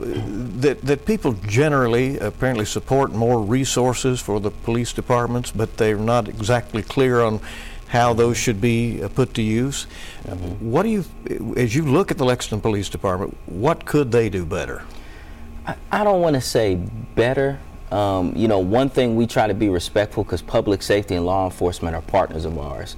that 0.61 0.83
that 0.83 1.07
people 1.07 1.33
generally 1.47 2.19
apparently 2.19 2.65
support 2.65 3.13
more 3.13 3.41
resources 3.41 4.21
for 4.21 4.41
the 4.41 4.51
police 4.51 4.93
departments, 4.93 5.51
but 5.51 5.77
they're 5.77 5.97
not 5.97 6.29
exactly 6.29 6.83
clear 6.83 7.21
on 7.21 7.41
how 7.89 8.13
those 8.13 8.37
should 8.37 8.61
be 8.61 9.03
uh, 9.03 9.09
put 9.09 9.33
to 9.35 9.43
use. 9.43 9.87
Mm-hmm. 10.25 10.71
What 10.71 10.83
do 10.83 10.91
you, 10.91 11.05
as 11.57 11.75
you 11.75 11.85
look 11.87 12.11
at 12.11 12.19
the 12.19 12.25
Lexington 12.25 12.61
Police 12.61 12.91
Department, 12.91 13.37
what 13.47 13.87
could 13.87 14.13
they 14.13 14.29
do 14.29 14.45
better? 14.45 14.83
I, 15.67 15.75
I 15.91 16.05
don't 16.05 16.21
want 16.21 16.35
to 16.35 16.41
say 16.41 16.75
better 16.75 17.59
um, 17.91 18.35
you 18.37 18.49
know, 18.49 18.59
one 18.59 18.91
thing 18.91 19.17
we 19.17 19.27
try 19.27 19.47
to 19.47 19.55
be 19.55 19.69
respectful 19.69 20.25
because 20.25 20.43
public 20.43 20.83
safety 20.83 21.15
and 21.15 21.25
law 21.25 21.47
enforcement 21.47 21.95
are 21.95 22.03
partners 22.03 22.45
of 22.45 22.59
ours. 22.59 22.97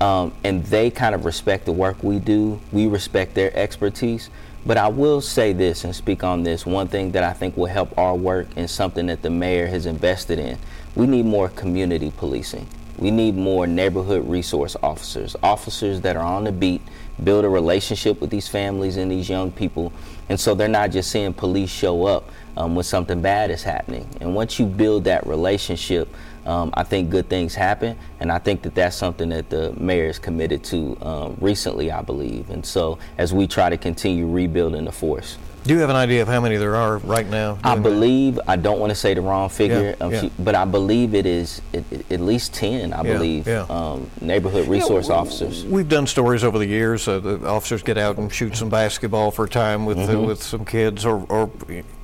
Um, 0.00 0.32
and 0.44 0.64
they 0.64 0.90
kind 0.90 1.14
of 1.14 1.26
respect 1.26 1.66
the 1.66 1.72
work 1.72 2.02
we 2.02 2.18
do. 2.18 2.58
We 2.72 2.86
respect 2.86 3.34
their 3.34 3.54
expertise. 3.54 4.30
But 4.64 4.76
I 4.76 4.88
will 4.88 5.20
say 5.20 5.52
this 5.52 5.84
and 5.84 5.94
speak 5.94 6.24
on 6.24 6.42
this 6.42 6.66
one 6.66 6.88
thing 6.88 7.12
that 7.12 7.24
I 7.24 7.32
think 7.32 7.56
will 7.56 7.66
help 7.66 7.96
our 7.98 8.14
work 8.14 8.48
and 8.56 8.68
something 8.68 9.06
that 9.06 9.22
the 9.22 9.30
mayor 9.30 9.66
has 9.66 9.86
invested 9.86 10.38
in. 10.38 10.58
We 10.94 11.06
need 11.06 11.26
more 11.26 11.48
community 11.48 12.12
policing. 12.16 12.66
We 12.98 13.10
need 13.10 13.34
more 13.36 13.66
neighborhood 13.66 14.28
resource 14.28 14.76
officers, 14.82 15.34
officers 15.42 16.02
that 16.02 16.16
are 16.16 16.24
on 16.24 16.44
the 16.44 16.52
beat, 16.52 16.82
build 17.24 17.46
a 17.46 17.48
relationship 17.48 18.20
with 18.20 18.28
these 18.28 18.48
families 18.48 18.98
and 18.98 19.10
these 19.10 19.28
young 19.28 19.50
people. 19.50 19.92
And 20.28 20.38
so 20.38 20.54
they're 20.54 20.68
not 20.68 20.90
just 20.90 21.10
seeing 21.10 21.32
police 21.32 21.70
show 21.70 22.04
up 22.04 22.30
um, 22.56 22.74
when 22.74 22.84
something 22.84 23.20
bad 23.20 23.50
is 23.50 23.62
happening. 23.62 24.08
And 24.20 24.34
once 24.34 24.58
you 24.58 24.66
build 24.66 25.04
that 25.04 25.26
relationship, 25.26 26.08
um, 26.46 26.70
I 26.74 26.84
think 26.84 27.10
good 27.10 27.28
things 27.28 27.54
happen. 27.54 27.96
And 28.18 28.32
I 28.32 28.38
think 28.38 28.62
that 28.62 28.74
that's 28.74 28.96
something 28.96 29.28
that 29.30 29.50
the 29.50 29.72
mayor 29.74 30.06
is 30.06 30.18
committed 30.18 30.64
to 30.64 30.96
um, 31.02 31.36
recently, 31.40 31.90
I 31.90 32.02
believe. 32.02 32.50
And 32.50 32.64
so 32.64 32.98
as 33.18 33.32
we 33.32 33.46
try 33.46 33.68
to 33.68 33.76
continue 33.76 34.26
rebuilding 34.26 34.84
the 34.84 34.92
force. 34.92 35.38
Do 35.64 35.74
you 35.74 35.80
have 35.80 35.90
an 35.90 35.96
idea 35.96 36.22
of 36.22 36.28
how 36.28 36.40
many 36.40 36.56
there 36.56 36.74
are 36.74 36.98
right 36.98 37.28
now? 37.28 37.58
I 37.62 37.78
believe 37.78 38.36
that? 38.36 38.48
I 38.48 38.56
don't 38.56 38.80
want 38.80 38.90
to 38.90 38.94
say 38.94 39.12
the 39.12 39.20
wrong 39.20 39.50
figure, 39.50 39.94
yeah, 39.98 40.04
um, 40.04 40.12
yeah. 40.12 40.28
But 40.38 40.54
I 40.54 40.64
believe 40.64 41.14
it 41.14 41.26
is 41.26 41.60
it, 41.72 41.84
it, 41.90 42.10
at 42.10 42.20
least 42.20 42.54
ten. 42.54 42.94
I 42.94 43.02
yeah, 43.02 43.12
believe 43.12 43.48
um, 43.48 44.10
neighborhood 44.22 44.68
resource 44.68 45.10
officers. 45.10 45.64
We've 45.64 45.88
done 45.88 46.06
stories 46.06 46.44
over 46.44 46.58
the 46.58 46.66
years. 46.66 47.06
Uh, 47.06 47.20
the 47.20 47.46
officers 47.46 47.82
get 47.82 47.98
out 47.98 48.16
and 48.16 48.32
shoot 48.32 48.56
some 48.56 48.70
basketball 48.70 49.30
for 49.30 49.44
a 49.44 49.48
time 49.48 49.84
with 49.84 49.98
mm-hmm. 49.98 50.16
uh, 50.16 50.22
with 50.22 50.42
some 50.42 50.64
kids, 50.64 51.04
or, 51.04 51.26
or 51.28 51.50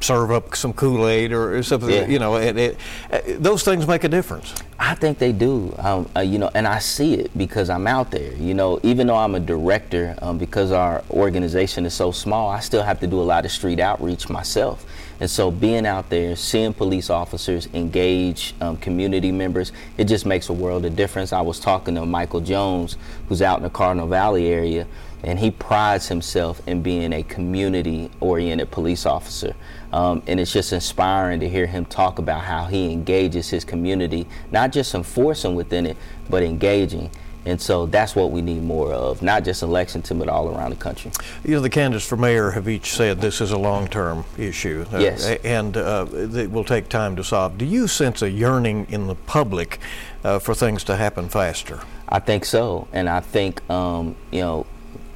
serve 0.01 0.31
up 0.31 0.55
some 0.55 0.75
Kool 0.75 1.09
Aid 1.09 1.33
or 1.33 1.63
something. 1.63 2.11
You 2.11 2.19
know, 2.19 2.37
it, 2.37 2.57
it, 2.59 2.77
uh, 3.11 3.21
those 3.39 3.63
things 3.63 3.87
make 3.87 4.05
a 4.05 4.09
difference. 4.09 4.53
I 4.79 4.95
think 4.95 5.17
they 5.19 5.33
do. 5.33 5.75
Um, 5.79 6.09
uh, 6.15 6.21
you 6.21 6.39
know, 6.39 6.51
and 6.55 6.67
I 6.67 6.79
see 6.79 7.15
it 7.15 7.37
because 7.39 7.71
I'm 7.71 7.87
out 7.87 8.11
there. 8.11 8.35
You 8.35 8.53
know, 8.53 8.79
even 8.83 9.07
though 9.07 9.17
I'm 9.17 9.35
a 9.35 9.41
director, 9.41 10.15
um, 10.21 10.37
because 10.37 10.73
our 10.73 11.03
organization 11.11 11.87
is 11.87 11.95
so 11.95 12.13
small, 12.13 12.51
I 12.51 12.61
still 12.61 12.83
have 12.83 13.01
to 13.01 13.07
do 13.07 13.19
a 13.19 13.25
lot 13.25 13.46
street 13.49 13.81
outreach 13.81 14.29
myself. 14.29 14.85
And 15.19 15.31
so, 15.31 15.51
being 15.51 15.87
out 15.87 16.11
there, 16.11 16.37
seeing 16.37 16.75
police 16.75 17.09
officers 17.09 17.69
engage 17.73 18.55
um, 18.61 18.77
community 18.77 19.33
members, 19.33 19.73
it 19.97 20.05
just 20.05 20.27
makes 20.27 20.51
a 20.51 20.53
world 20.53 20.85
of 20.85 20.95
difference. 20.95 21.33
I 21.33 21.41
was 21.41 21.59
talking 21.59 21.95
to 21.95 22.05
Michael 22.05 22.41
Jones, 22.41 22.99
who's 23.29 23.41
out 23.41 23.57
in 23.59 23.63
the 23.63 23.71
Cardinal 23.71 24.07
Valley 24.07 24.49
area, 24.49 24.87
and 25.23 25.39
he 25.39 25.51
prides 25.51 26.09
himself 26.09 26.61
in 26.69 26.83
being 26.83 27.15
a 27.15 27.23
community-oriented 27.23 28.71
police 28.71 29.07
officer. 29.07 29.55
Um, 29.93 30.23
and 30.27 30.39
it's 30.39 30.53
just 30.53 30.75
inspiring 30.75 31.41
to 31.41 31.49
hear 31.49 31.67
him 31.67 31.87
talk 31.87 32.19
about 32.19 32.43
how 32.43 32.67
he 32.67 32.93
engages 32.93 33.49
his 33.49 33.65
community, 33.65 34.27
not 34.51 34.71
just 34.71 34.95
enforcing 34.95 35.55
within 35.55 35.87
it, 35.87 35.97
but 36.29 36.43
engaging. 36.43 37.11
And 37.47 37.61
so 37.61 37.87
that's 37.87 38.17
what 38.17 38.33
we 38.33 38.43
need 38.43 38.65
more 38.65 38.93
of, 38.93 39.23
not 39.23 39.45
just 39.45 39.63
in 39.63 39.71
Lexington, 39.71 40.19
but 40.19 40.29
all 40.29 40.53
around 40.53 40.71
the 40.71 40.77
country. 40.77 41.13
You 41.45 41.53
know, 41.53 41.61
the 41.61 41.71
candidates 41.71 42.05
for 42.05 42.17
mayor 42.17 42.51
have 42.51 42.69
each 42.69 42.93
said 42.93 43.21
this 43.21 43.41
is 43.41 43.53
a 43.53 43.59
long 43.59 43.87
term 43.87 44.25
issue. 44.37 44.85
Uh, 44.93 44.99
yes. 44.99 45.25
and 45.45 45.77
uh, 45.77 46.07
it 46.13 46.51
will 46.51 46.65
take 46.65 46.89
time 46.89 47.15
to 47.15 47.23
solve. 47.23 47.57
Do 47.57 47.65
you 47.65 47.87
sense 47.87 48.21
a 48.21 48.29
yearning 48.29 48.89
in 48.91 49.07
the 49.07 49.15
public 49.15 49.79
uh, 50.25 50.41
for 50.41 50.55
things 50.55 50.83
to 50.85 50.97
happen 50.97 51.29
faster? 51.29 51.81
I 52.09 52.19
think 52.19 52.45
so. 52.45 52.89
And 52.93 53.09
I 53.09 53.21
think, 53.21 53.69
um, 53.71 54.17
you 54.33 54.41
know, 54.41 54.67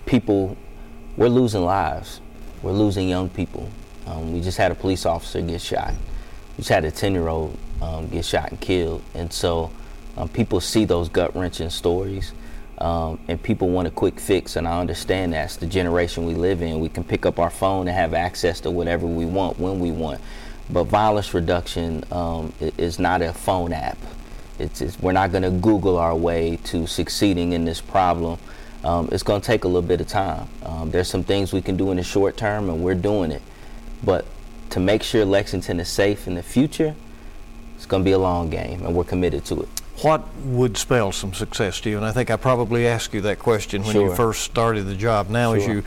people, 0.06 0.56
we're 1.16 1.28
losing 1.28 1.64
lives. 1.64 2.20
We're 2.62 2.72
losing 2.72 3.08
young 3.08 3.28
people. 3.28 3.68
Um, 4.06 4.32
we 4.32 4.40
just 4.40 4.56
had 4.56 4.70
a 4.70 4.76
police 4.76 5.04
officer 5.04 5.42
get 5.42 5.60
shot. 5.60 5.94
We 6.56 6.62
just 6.62 6.68
had 6.68 6.84
a 6.84 6.92
10 6.92 7.12
year 7.12 7.26
old 7.26 7.58
um, 7.82 8.08
get 8.08 8.24
shot 8.24 8.50
and 8.50 8.60
killed. 8.60 9.02
And 9.14 9.32
so 9.32 9.72
um, 10.20 10.28
people 10.28 10.60
see 10.60 10.84
those 10.84 11.08
gut 11.08 11.34
wrenching 11.34 11.70
stories. 11.70 12.32
Um, 12.78 13.18
and 13.28 13.42
people 13.42 13.68
want 13.68 13.88
a 13.88 13.90
quick 13.90 14.18
fix, 14.18 14.56
and 14.56 14.66
I 14.66 14.80
understand 14.80 15.34
that's 15.34 15.56
the 15.56 15.66
generation 15.66 16.24
we 16.24 16.34
live 16.34 16.62
in. 16.62 16.80
We 16.80 16.88
can 16.88 17.04
pick 17.04 17.26
up 17.26 17.38
our 17.38 17.50
phone 17.50 17.88
and 17.88 17.96
have 17.96 18.14
access 18.14 18.60
to 18.60 18.70
whatever 18.70 19.06
we 19.06 19.26
want 19.26 19.58
when 19.58 19.80
we 19.80 19.90
want. 19.90 20.20
But 20.70 20.84
violence 20.84 21.34
reduction 21.34 22.04
um, 22.10 22.54
is 22.78 22.98
not 22.98 23.20
a 23.20 23.34
phone 23.34 23.74
app. 23.74 23.98
It's, 24.58 24.80
it's 24.80 24.98
we're 24.98 25.12
not 25.12 25.30
going 25.30 25.42
to 25.42 25.50
Google 25.50 25.98
our 25.98 26.14
way 26.14 26.58
to 26.64 26.86
succeeding 26.86 27.52
in 27.52 27.66
this 27.66 27.82
problem. 27.82 28.38
Um, 28.82 29.10
it's 29.12 29.22
going 29.22 29.42
to 29.42 29.46
take 29.46 29.64
a 29.64 29.68
little 29.68 29.82
bit 29.82 30.00
of 30.00 30.06
time. 30.06 30.48
Um, 30.62 30.90
there's 30.90 31.08
some 31.08 31.24
things 31.24 31.52
we 31.52 31.60
can 31.60 31.76
do 31.76 31.90
in 31.90 31.98
the 31.98 32.02
short 32.02 32.38
term, 32.38 32.70
and 32.70 32.82
we're 32.82 32.94
doing 32.94 33.30
it. 33.30 33.42
But 34.02 34.24
to 34.70 34.80
make 34.80 35.02
sure 35.02 35.26
Lexington 35.26 35.80
is 35.80 35.88
safe 35.88 36.26
in 36.26 36.34
the 36.34 36.42
future, 36.42 36.94
it's 37.76 37.84
going 37.84 38.02
to 38.02 38.04
be 38.04 38.12
a 38.12 38.18
long 38.18 38.48
game, 38.48 38.86
and 38.86 38.94
we're 38.94 39.04
committed 39.04 39.44
to 39.46 39.62
it. 39.62 39.68
What 40.02 40.26
would 40.44 40.76
spell 40.76 41.12
some 41.12 41.34
success 41.34 41.80
to 41.82 41.90
you? 41.90 41.96
And 41.96 42.06
I 42.06 42.12
think 42.12 42.30
I 42.30 42.36
probably 42.36 42.86
asked 42.86 43.12
you 43.12 43.20
that 43.22 43.38
question 43.38 43.82
when 43.82 43.92
sure. 43.92 44.08
you 44.08 44.14
first 44.14 44.42
started 44.42 44.86
the 44.86 44.94
job. 44.94 45.28
Now, 45.28 45.52
sure. 45.52 45.62
as 45.62 45.68
you 45.68 45.84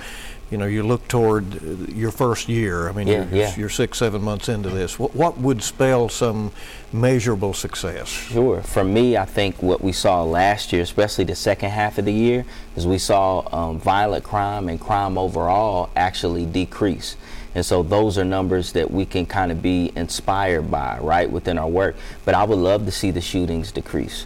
you 0.54 0.60
know, 0.60 0.68
you 0.68 0.84
look 0.84 1.08
toward 1.08 1.90
your 1.90 2.12
first 2.12 2.48
year. 2.48 2.88
I 2.88 2.92
mean, 2.92 3.08
yeah, 3.08 3.26
you're, 3.26 3.36
yeah. 3.36 3.56
you're, 3.56 3.70
six, 3.70 3.98
seven 3.98 4.22
months 4.22 4.50
into 4.50 4.70
this. 4.70 5.00
What, 5.00 5.16
what, 5.16 5.40
would 5.40 5.64
spell 5.64 6.10
some 6.10 6.52
measurable 6.92 7.56
success? 7.56 8.08
Sure. 8.08 8.62
For 8.62 8.84
me, 8.84 9.18
I 9.18 9.26
think 9.26 9.64
what 9.64 9.82
we 9.82 9.92
saw 9.92 10.22
last 10.22 10.72
year, 10.72 10.84
especially 10.84 11.24
the 11.24 11.34
second 11.34 11.72
half 11.72 11.98
of 11.98 12.06
the 12.06 12.14
year, 12.14 12.46
is 12.76 12.86
we 12.86 13.00
saw 13.00 13.48
um, 13.52 13.80
violent 13.80 14.24
crime 14.24 14.70
and 14.70 14.80
crime 14.80 15.18
overall 15.18 15.90
actually 15.96 16.46
decrease. 16.46 17.16
And 17.56 17.66
so 17.66 17.84
those 17.84 18.18
are 18.18 18.26
numbers 18.26 18.72
that 18.74 18.90
we 18.90 19.06
can 19.06 19.26
kind 19.26 19.52
of 19.52 19.62
be 19.62 19.92
inspired 19.96 20.72
by, 20.72 20.98
right, 21.00 21.30
within 21.30 21.58
our 21.58 21.70
work. 21.70 21.96
But 22.26 22.34
I 22.34 22.44
would 22.44 22.58
love 22.58 22.86
to 22.86 22.92
see 22.92 23.12
the 23.12 23.22
shootings 23.22 23.72
decrease. 23.72 24.26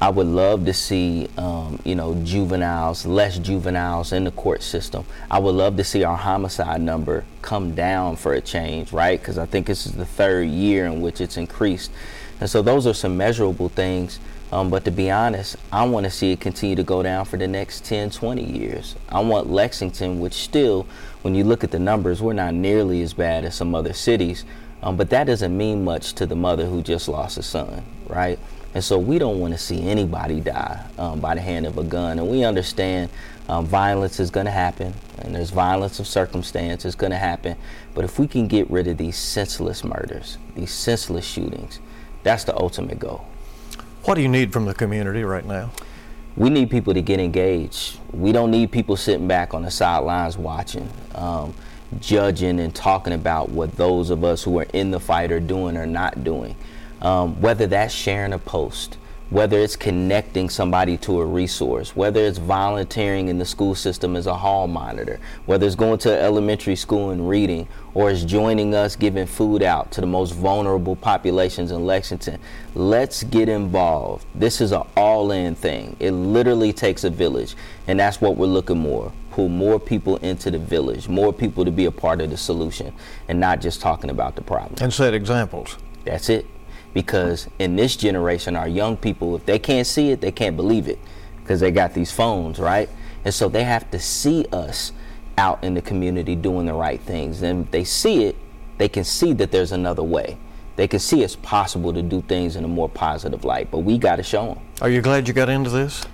I 0.00 0.10
would 0.10 0.28
love 0.28 0.64
to 0.66 0.72
see, 0.72 1.28
um, 1.36 1.80
you 1.84 1.96
know, 1.96 2.14
juveniles, 2.22 3.04
less 3.04 3.36
juveniles 3.36 4.12
in 4.12 4.22
the 4.22 4.30
court 4.30 4.62
system. 4.62 5.04
I 5.28 5.40
would 5.40 5.56
love 5.56 5.76
to 5.76 5.84
see 5.84 6.04
our 6.04 6.16
homicide 6.16 6.80
number 6.80 7.24
come 7.42 7.74
down 7.74 8.14
for 8.14 8.34
a 8.34 8.40
change, 8.40 8.92
right? 8.92 9.18
Because 9.18 9.38
I 9.38 9.46
think 9.46 9.66
this 9.66 9.86
is 9.86 9.94
the 9.94 10.06
third 10.06 10.48
year 10.48 10.86
in 10.86 11.00
which 11.00 11.20
it's 11.20 11.36
increased. 11.36 11.90
And 12.40 12.48
so 12.48 12.62
those 12.62 12.86
are 12.86 12.94
some 12.94 13.16
measurable 13.16 13.68
things. 13.68 14.20
Um, 14.50 14.70
but 14.70 14.84
to 14.86 14.90
be 14.90 15.10
honest, 15.10 15.56
I 15.70 15.84
want 15.84 16.04
to 16.04 16.10
see 16.10 16.32
it 16.32 16.40
continue 16.40 16.76
to 16.76 16.82
go 16.82 17.02
down 17.02 17.26
for 17.26 17.36
the 17.36 17.46
next 17.46 17.84
10, 17.84 18.10
20 18.10 18.42
years. 18.42 18.96
I 19.08 19.20
want 19.20 19.50
Lexington, 19.50 20.20
which 20.20 20.32
still, 20.32 20.86
when 21.22 21.34
you 21.34 21.44
look 21.44 21.64
at 21.64 21.70
the 21.70 21.78
numbers, 21.78 22.22
we're 22.22 22.32
not 22.32 22.54
nearly 22.54 23.02
as 23.02 23.12
bad 23.12 23.44
as 23.44 23.54
some 23.54 23.74
other 23.74 23.92
cities. 23.92 24.44
Um, 24.82 24.96
but 24.96 25.10
that 25.10 25.24
doesn't 25.24 25.56
mean 25.56 25.84
much 25.84 26.14
to 26.14 26.26
the 26.26 26.36
mother 26.36 26.64
who 26.64 26.82
just 26.82 27.08
lost 27.08 27.36
a 27.36 27.42
son, 27.42 27.84
right? 28.06 28.38
And 28.74 28.82
so 28.82 28.98
we 28.98 29.18
don't 29.18 29.40
want 29.40 29.52
to 29.54 29.58
see 29.58 29.82
anybody 29.82 30.40
die 30.40 30.84
um, 30.98 31.20
by 31.20 31.34
the 31.34 31.40
hand 31.40 31.66
of 31.66 31.78
a 31.78 31.82
gun. 31.82 32.18
And 32.18 32.28
we 32.28 32.44
understand 32.44 33.10
um, 33.48 33.66
violence 33.66 34.20
is 34.20 34.30
going 34.30 34.46
to 34.46 34.52
happen, 34.52 34.94
and 35.18 35.34
there's 35.34 35.50
violence 35.50 35.98
of 35.98 36.06
circumstance 36.06 36.84
is 36.84 36.94
going 36.94 37.10
to 37.10 37.18
happen. 37.18 37.56
But 37.94 38.04
if 38.04 38.18
we 38.18 38.26
can 38.26 38.46
get 38.46 38.70
rid 38.70 38.86
of 38.86 38.98
these 38.98 39.16
senseless 39.16 39.82
murders, 39.82 40.38
these 40.54 40.70
senseless 40.70 41.24
shootings, 41.24 41.80
that's 42.22 42.44
the 42.44 42.54
ultimate 42.56 42.98
goal. 42.98 43.26
What 44.08 44.14
do 44.14 44.22
you 44.22 44.28
need 44.28 44.54
from 44.54 44.64
the 44.64 44.72
community 44.72 45.22
right 45.22 45.44
now? 45.44 45.70
We 46.34 46.48
need 46.48 46.70
people 46.70 46.94
to 46.94 47.02
get 47.02 47.20
engaged. 47.20 47.98
We 48.10 48.32
don't 48.32 48.50
need 48.50 48.72
people 48.72 48.96
sitting 48.96 49.28
back 49.28 49.52
on 49.52 49.60
the 49.60 49.70
sidelines 49.70 50.38
watching, 50.38 50.88
um, 51.14 51.52
judging, 52.00 52.58
and 52.58 52.74
talking 52.74 53.12
about 53.12 53.50
what 53.50 53.76
those 53.76 54.08
of 54.08 54.24
us 54.24 54.42
who 54.42 54.60
are 54.60 54.66
in 54.72 54.92
the 54.92 54.98
fight 54.98 55.30
are 55.30 55.40
doing 55.40 55.76
or 55.76 55.84
not 55.84 56.24
doing. 56.24 56.56
Um, 57.02 57.38
whether 57.42 57.66
that's 57.66 57.92
sharing 57.92 58.32
a 58.32 58.38
post, 58.38 58.96
whether 59.30 59.58
it's 59.58 59.76
connecting 59.76 60.48
somebody 60.48 60.96
to 60.96 61.20
a 61.20 61.26
resource, 61.26 61.94
whether 61.94 62.20
it's 62.20 62.38
volunteering 62.38 63.28
in 63.28 63.38
the 63.38 63.44
school 63.44 63.74
system 63.74 64.16
as 64.16 64.26
a 64.26 64.34
hall 64.34 64.66
monitor, 64.66 65.20
whether 65.44 65.66
it's 65.66 65.74
going 65.74 65.98
to 65.98 66.20
elementary 66.20 66.74
school 66.74 67.10
and 67.10 67.28
reading, 67.28 67.68
or 67.92 68.10
it's 68.10 68.24
joining 68.24 68.74
us 68.74 68.96
giving 68.96 69.26
food 69.26 69.62
out 69.62 69.90
to 69.92 70.00
the 70.00 70.06
most 70.06 70.32
vulnerable 70.32 70.96
populations 70.96 71.72
in 71.72 71.84
Lexington. 71.84 72.40
Let's 72.74 73.22
get 73.24 73.48
involved. 73.50 74.24
This 74.34 74.60
is 74.62 74.72
an 74.72 74.84
all 74.96 75.30
in 75.30 75.54
thing. 75.54 75.96
It 76.00 76.12
literally 76.12 76.72
takes 76.72 77.04
a 77.04 77.10
village, 77.10 77.54
and 77.86 78.00
that's 78.00 78.20
what 78.20 78.36
we're 78.36 78.46
looking 78.46 78.82
for. 78.82 79.12
Pull 79.32 79.50
more 79.50 79.78
people 79.78 80.16
into 80.16 80.50
the 80.50 80.58
village, 80.58 81.06
more 81.06 81.32
people 81.32 81.64
to 81.64 81.70
be 81.70 81.84
a 81.84 81.90
part 81.90 82.20
of 82.20 82.30
the 82.30 82.36
solution, 82.36 82.94
and 83.28 83.38
not 83.38 83.60
just 83.60 83.80
talking 83.80 84.10
about 84.10 84.36
the 84.36 84.42
problem. 84.42 84.74
And 84.80 84.92
set 84.92 85.12
examples. 85.12 85.76
That's 86.04 86.30
it 86.30 86.46
because 86.94 87.48
in 87.58 87.76
this 87.76 87.96
generation, 87.96 88.56
our 88.56 88.68
young 88.68 88.96
people, 88.96 89.36
if 89.36 89.46
they 89.46 89.58
can't 89.58 89.86
see 89.86 90.10
it, 90.10 90.20
they 90.20 90.32
can't 90.32 90.56
believe 90.56 90.88
it 90.88 90.98
because 91.42 91.60
they 91.60 91.70
got 91.70 91.94
these 91.94 92.10
phones, 92.10 92.58
right? 92.58 92.88
And 93.24 93.32
so 93.32 93.48
they 93.48 93.64
have 93.64 93.90
to 93.90 93.98
see 93.98 94.46
us 94.52 94.92
out 95.36 95.62
in 95.62 95.74
the 95.74 95.82
community 95.82 96.34
doing 96.34 96.66
the 96.66 96.74
right 96.74 97.00
things. 97.00 97.42
And 97.42 97.64
if 97.64 97.70
they 97.70 97.84
see 97.84 98.24
it, 98.24 98.36
they 98.78 98.88
can 98.88 99.04
see 99.04 99.32
that 99.34 99.50
there's 99.50 99.72
another 99.72 100.02
way. 100.02 100.38
They 100.76 100.86
can 100.86 101.00
see 101.00 101.22
it's 101.22 101.36
possible 101.36 101.92
to 101.92 102.02
do 102.02 102.22
things 102.22 102.54
in 102.54 102.64
a 102.64 102.68
more 102.68 102.88
positive 102.88 103.44
light, 103.44 103.70
but 103.70 103.78
we 103.80 103.98
got 103.98 104.16
to 104.16 104.22
show 104.22 104.46
them. 104.46 104.58
Are 104.80 104.88
you 104.88 105.00
glad 105.00 105.26
you 105.26 105.34
got 105.34 105.48
into 105.48 105.70
this? 105.70 106.04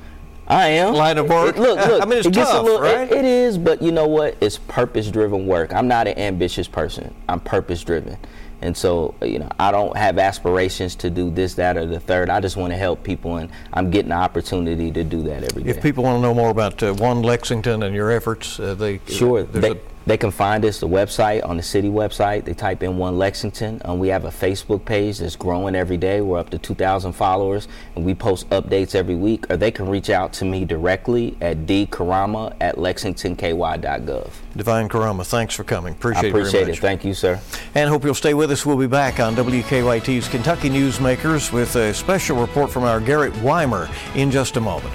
I 0.46 0.68
am. 0.68 0.94
Line 0.94 1.18
of 1.18 1.28
work. 1.28 1.56
It, 1.56 1.60
look, 1.60 1.86
look. 1.86 2.02
I 2.02 2.06
mean, 2.06 2.18
it's 2.18 2.26
it 2.26 2.34
tough, 2.34 2.60
a 2.60 2.62
little, 2.62 2.80
right? 2.80 3.10
It, 3.10 3.18
it 3.18 3.24
is, 3.24 3.58
but 3.58 3.82
you 3.82 3.92
know 3.92 4.06
what? 4.06 4.36
It's 4.40 4.58
purpose-driven 4.58 5.46
work. 5.46 5.72
I'm 5.72 5.88
not 5.88 6.06
an 6.06 6.18
ambitious 6.18 6.68
person. 6.68 7.14
I'm 7.28 7.40
purpose-driven. 7.40 8.16
And 8.64 8.74
so, 8.74 9.14
you 9.20 9.38
know, 9.38 9.50
I 9.58 9.70
don't 9.70 9.94
have 9.94 10.18
aspirations 10.18 10.94
to 10.96 11.10
do 11.10 11.30
this, 11.30 11.52
that, 11.54 11.76
or 11.76 11.84
the 11.84 12.00
third. 12.00 12.30
I 12.30 12.40
just 12.40 12.56
want 12.56 12.72
to 12.72 12.78
help 12.78 13.02
people, 13.02 13.36
and 13.36 13.50
I'm 13.74 13.90
getting 13.90 14.08
the 14.08 14.14
opportunity 14.16 14.90
to 14.90 15.04
do 15.04 15.22
that 15.24 15.44
every 15.44 15.64
day. 15.64 15.68
If 15.70 15.82
people 15.82 16.02
want 16.02 16.16
to 16.16 16.22
know 16.22 16.32
more 16.32 16.48
about 16.48 16.82
uh, 16.82 16.94
One 16.94 17.20
Lexington 17.22 17.82
and 17.82 17.94
your 17.94 18.10
efforts, 18.10 18.58
uh, 18.58 18.74
they 18.74 19.00
Sure. 19.06 19.42
there's 19.42 19.62
They, 19.62 19.70
a- 19.72 19.93
they 20.06 20.16
can 20.16 20.30
find 20.30 20.64
us 20.64 20.80
the 20.80 20.88
website 20.88 21.46
on 21.46 21.56
the 21.56 21.62
city 21.62 21.88
website. 21.88 22.44
They 22.44 22.54
type 22.54 22.82
in 22.82 22.98
One 22.98 23.16
Lexington. 23.16 23.80
Um, 23.84 23.98
we 23.98 24.08
have 24.08 24.24
a 24.24 24.30
Facebook 24.30 24.84
page 24.84 25.18
that's 25.18 25.36
growing 25.36 25.74
every 25.74 25.96
day. 25.96 26.20
We're 26.20 26.38
up 26.38 26.50
to 26.50 26.58
2,000 26.58 27.12
followers, 27.12 27.68
and 27.96 28.04
we 28.04 28.14
post 28.14 28.48
updates 28.50 28.94
every 28.94 29.14
week. 29.14 29.50
Or 29.50 29.56
they 29.56 29.70
can 29.70 29.88
reach 29.88 30.10
out 30.10 30.32
to 30.34 30.44
me 30.44 30.64
directly 30.64 31.36
at 31.40 31.66
dcarama 31.66 32.54
at 32.60 32.76
lexingtonky.gov. 32.76 34.30
Devine 34.56 34.88
Carama, 34.88 35.24
thanks 35.24 35.54
for 35.54 35.64
coming. 35.64 35.94
Appreciate, 35.94 36.26
I 36.26 36.28
appreciate 36.28 36.44
it 36.44 36.52
very 36.52 36.62
it. 36.64 36.68
much. 36.68 36.80
Thank 36.80 37.04
you, 37.04 37.14
sir. 37.14 37.40
And 37.74 37.88
hope 37.88 38.04
you'll 38.04 38.14
stay 38.14 38.34
with 38.34 38.50
us. 38.50 38.64
We'll 38.66 38.76
be 38.76 38.86
back 38.86 39.20
on 39.20 39.34
WKYT's 39.34 40.28
Kentucky 40.28 40.70
Newsmakers 40.70 41.52
with 41.52 41.74
a 41.76 41.94
special 41.94 42.40
report 42.40 42.70
from 42.70 42.84
our 42.84 43.00
Garrett 43.00 43.32
Wymer 43.34 43.88
in 44.14 44.30
just 44.30 44.56
a 44.56 44.60
moment. 44.60 44.94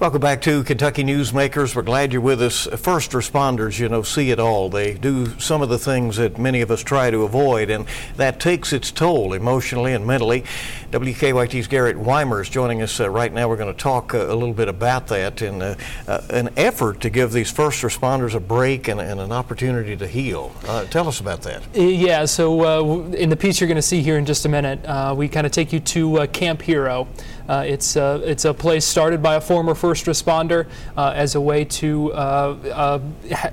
Welcome 0.00 0.22
back 0.22 0.40
to 0.42 0.64
Kentucky 0.64 1.04
Newsmakers. 1.04 1.76
We're 1.76 1.82
glad 1.82 2.10
you're 2.10 2.22
with 2.22 2.40
us. 2.40 2.64
First 2.64 3.10
responders, 3.10 3.78
you 3.78 3.86
know, 3.86 4.02
see 4.02 4.30
it 4.30 4.40
all. 4.40 4.70
They 4.70 4.94
do 4.94 5.38
some 5.38 5.60
of 5.60 5.68
the 5.68 5.78
things 5.78 6.16
that 6.16 6.38
many 6.38 6.62
of 6.62 6.70
us 6.70 6.82
try 6.82 7.10
to 7.10 7.24
avoid, 7.24 7.68
and 7.68 7.84
that 8.16 8.40
takes 8.40 8.72
its 8.72 8.90
toll 8.90 9.34
emotionally 9.34 9.92
and 9.92 10.06
mentally. 10.06 10.44
WKYT's 10.90 11.66
Garrett 11.66 11.98
Wymer 11.98 12.40
is 12.40 12.48
joining 12.48 12.80
us 12.80 12.98
uh, 12.98 13.10
right 13.10 13.30
now. 13.30 13.46
We're 13.46 13.58
going 13.58 13.74
to 13.74 13.78
talk 13.78 14.14
uh, 14.14 14.24
a 14.26 14.34
little 14.34 14.54
bit 14.54 14.68
about 14.68 15.06
that 15.08 15.42
in 15.42 15.60
uh, 15.60 15.76
uh, 16.08 16.22
an 16.30 16.48
effort 16.56 17.02
to 17.02 17.10
give 17.10 17.32
these 17.32 17.50
first 17.50 17.82
responders 17.82 18.34
a 18.34 18.40
break 18.40 18.88
and, 18.88 19.02
and 19.02 19.20
an 19.20 19.32
opportunity 19.32 19.98
to 19.98 20.06
heal. 20.06 20.50
Uh, 20.66 20.86
tell 20.86 21.08
us 21.08 21.20
about 21.20 21.42
that. 21.42 21.62
Yeah, 21.76 22.24
so 22.24 22.64
uh, 22.64 23.02
in 23.10 23.28
the 23.28 23.36
piece 23.36 23.60
you're 23.60 23.68
going 23.68 23.76
to 23.76 23.82
see 23.82 24.00
here 24.00 24.16
in 24.16 24.24
just 24.24 24.46
a 24.46 24.48
minute, 24.48 24.82
uh, 24.86 25.14
we 25.14 25.28
kind 25.28 25.46
of 25.46 25.52
take 25.52 25.74
you 25.74 25.80
to 25.80 26.20
uh, 26.20 26.26
Camp 26.26 26.62
Hero. 26.62 27.06
Uh, 27.50 27.64
it's, 27.66 27.96
uh, 27.96 28.22
it's 28.24 28.44
a 28.44 28.54
place 28.54 28.84
started 28.84 29.20
by 29.20 29.34
a 29.34 29.40
former 29.40 29.74
first 29.74 30.06
responder 30.06 30.68
uh, 30.96 31.12
as 31.16 31.34
a 31.34 31.40
way 31.40 31.64
to 31.64 32.12
uh, 32.12 32.56
uh, 32.72 33.00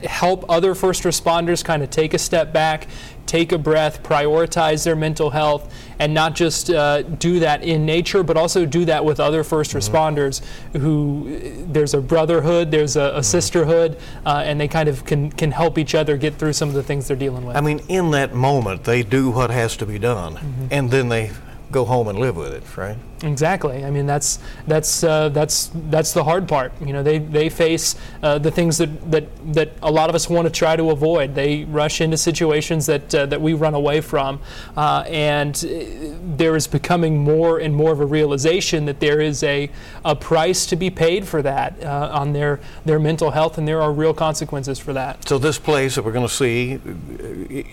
help 0.08 0.46
other 0.50 0.76
first 0.76 1.02
responders 1.02 1.66
kind 1.66 1.82
of 1.82 1.90
take 1.90 2.14
a 2.14 2.20
step 2.20 2.54
back, 2.54 2.86
take 3.26 3.52
a 3.52 3.58
breath, 3.58 4.04
prioritize 4.04 4.84
their 4.84 4.96
mental 4.96 5.32
health, 5.32 5.74
and 5.98 6.14
not 6.14 6.36
just 6.36 6.70
uh, 6.70 7.02
do 7.02 7.40
that 7.40 7.64
in 7.64 7.88
nature, 7.88 8.22
but 8.22 8.38
also 8.38 8.68
do 8.68 8.86
that 8.86 9.04
with 9.04 9.20
other 9.20 9.44
first 9.44 9.74
responders 9.74 10.44
who 10.74 11.40
there's 11.66 11.96
a 11.96 12.00
brotherhood, 12.00 12.70
there's 12.70 12.98
a, 12.98 13.14
a 13.16 13.24
sisterhood, 13.24 13.98
uh, 14.28 14.44
and 14.46 14.62
they 14.62 14.68
kind 14.68 14.88
of 14.88 15.06
can, 15.06 15.32
can 15.32 15.52
help 15.52 15.80
each 15.80 15.96
other 15.96 16.18
get 16.18 16.36
through 16.36 16.54
some 16.54 16.70
of 16.70 16.76
the 16.76 16.84
things 16.84 17.08
they're 17.08 17.18
dealing 17.18 17.48
with. 17.48 17.58
I 17.58 17.62
mean, 17.62 17.80
in 17.90 18.12
that 18.12 18.36
moment, 18.36 18.84
they 18.84 19.02
do 19.02 19.32
what 19.32 19.50
has 19.50 19.76
to 19.78 19.88
be 19.88 19.98
done, 19.98 20.36
Mm-hmm. 20.36 20.68
and 20.70 20.92
then 20.92 21.10
they 21.10 21.32
go 21.72 21.86
home 21.86 22.08
and 22.08 22.18
live 22.20 22.36
with 22.36 22.54
it, 22.54 22.78
right? 22.78 22.98
Exactly. 23.24 23.84
I 23.84 23.90
mean, 23.90 24.06
that's 24.06 24.40
that's 24.68 25.04
uh, 25.04 25.30
that's 25.30 25.72
that's 25.74 26.14
the 26.14 26.24
hard 26.24 26.48
part. 26.48 26.72
You 26.80 26.94
know, 26.94 27.02
they 27.02 27.18
they 27.18 27.50
face 27.50 27.96
uh, 28.22 28.38
the 28.38 28.52
things 28.52 28.78
that, 28.78 29.12
that 29.12 29.54
that 29.54 29.72
a 29.82 29.92
lot 29.92 30.10
of 30.10 30.16
us 30.16 30.30
want 30.30 30.46
to 30.46 30.52
try 30.52 30.76
to 30.76 30.92
avoid. 30.92 31.34
They 31.34 31.64
rush 31.66 32.00
into 32.00 32.16
situations 32.16 32.86
that 32.86 33.14
uh, 33.16 33.26
that 33.26 33.42
we 33.42 33.54
run 33.54 33.74
away 33.74 34.02
from, 34.02 34.40
uh, 34.76 35.04
and 35.08 35.56
uh, 35.58 36.16
there 36.38 36.56
is 36.56 36.68
becoming 36.68 37.18
more 37.18 37.60
and 37.60 37.76
more 37.76 37.92
of 37.92 38.00
a 38.00 38.06
realization 38.06 38.86
that 38.86 39.00
there 39.00 39.20
is 39.20 39.42
a 39.44 39.70
a 40.06 40.16
price 40.16 40.66
to 40.68 40.76
be 40.76 40.90
paid 40.92 41.28
for 41.28 41.42
that 41.42 41.84
uh, 41.84 42.10
on 42.14 42.34
their 42.34 42.60
their 42.86 43.00
mental 43.00 43.32
health, 43.32 43.58
and 43.58 43.68
there 43.68 43.82
are 43.82 43.92
real 43.92 44.14
consequences 44.14 44.78
for 44.78 44.94
that. 44.94 45.28
So 45.28 45.40
this 45.40 45.58
place 45.58 45.96
that 45.96 46.06
we're 46.06 46.12
going 46.12 46.28
to 46.28 46.34
see 46.34 46.80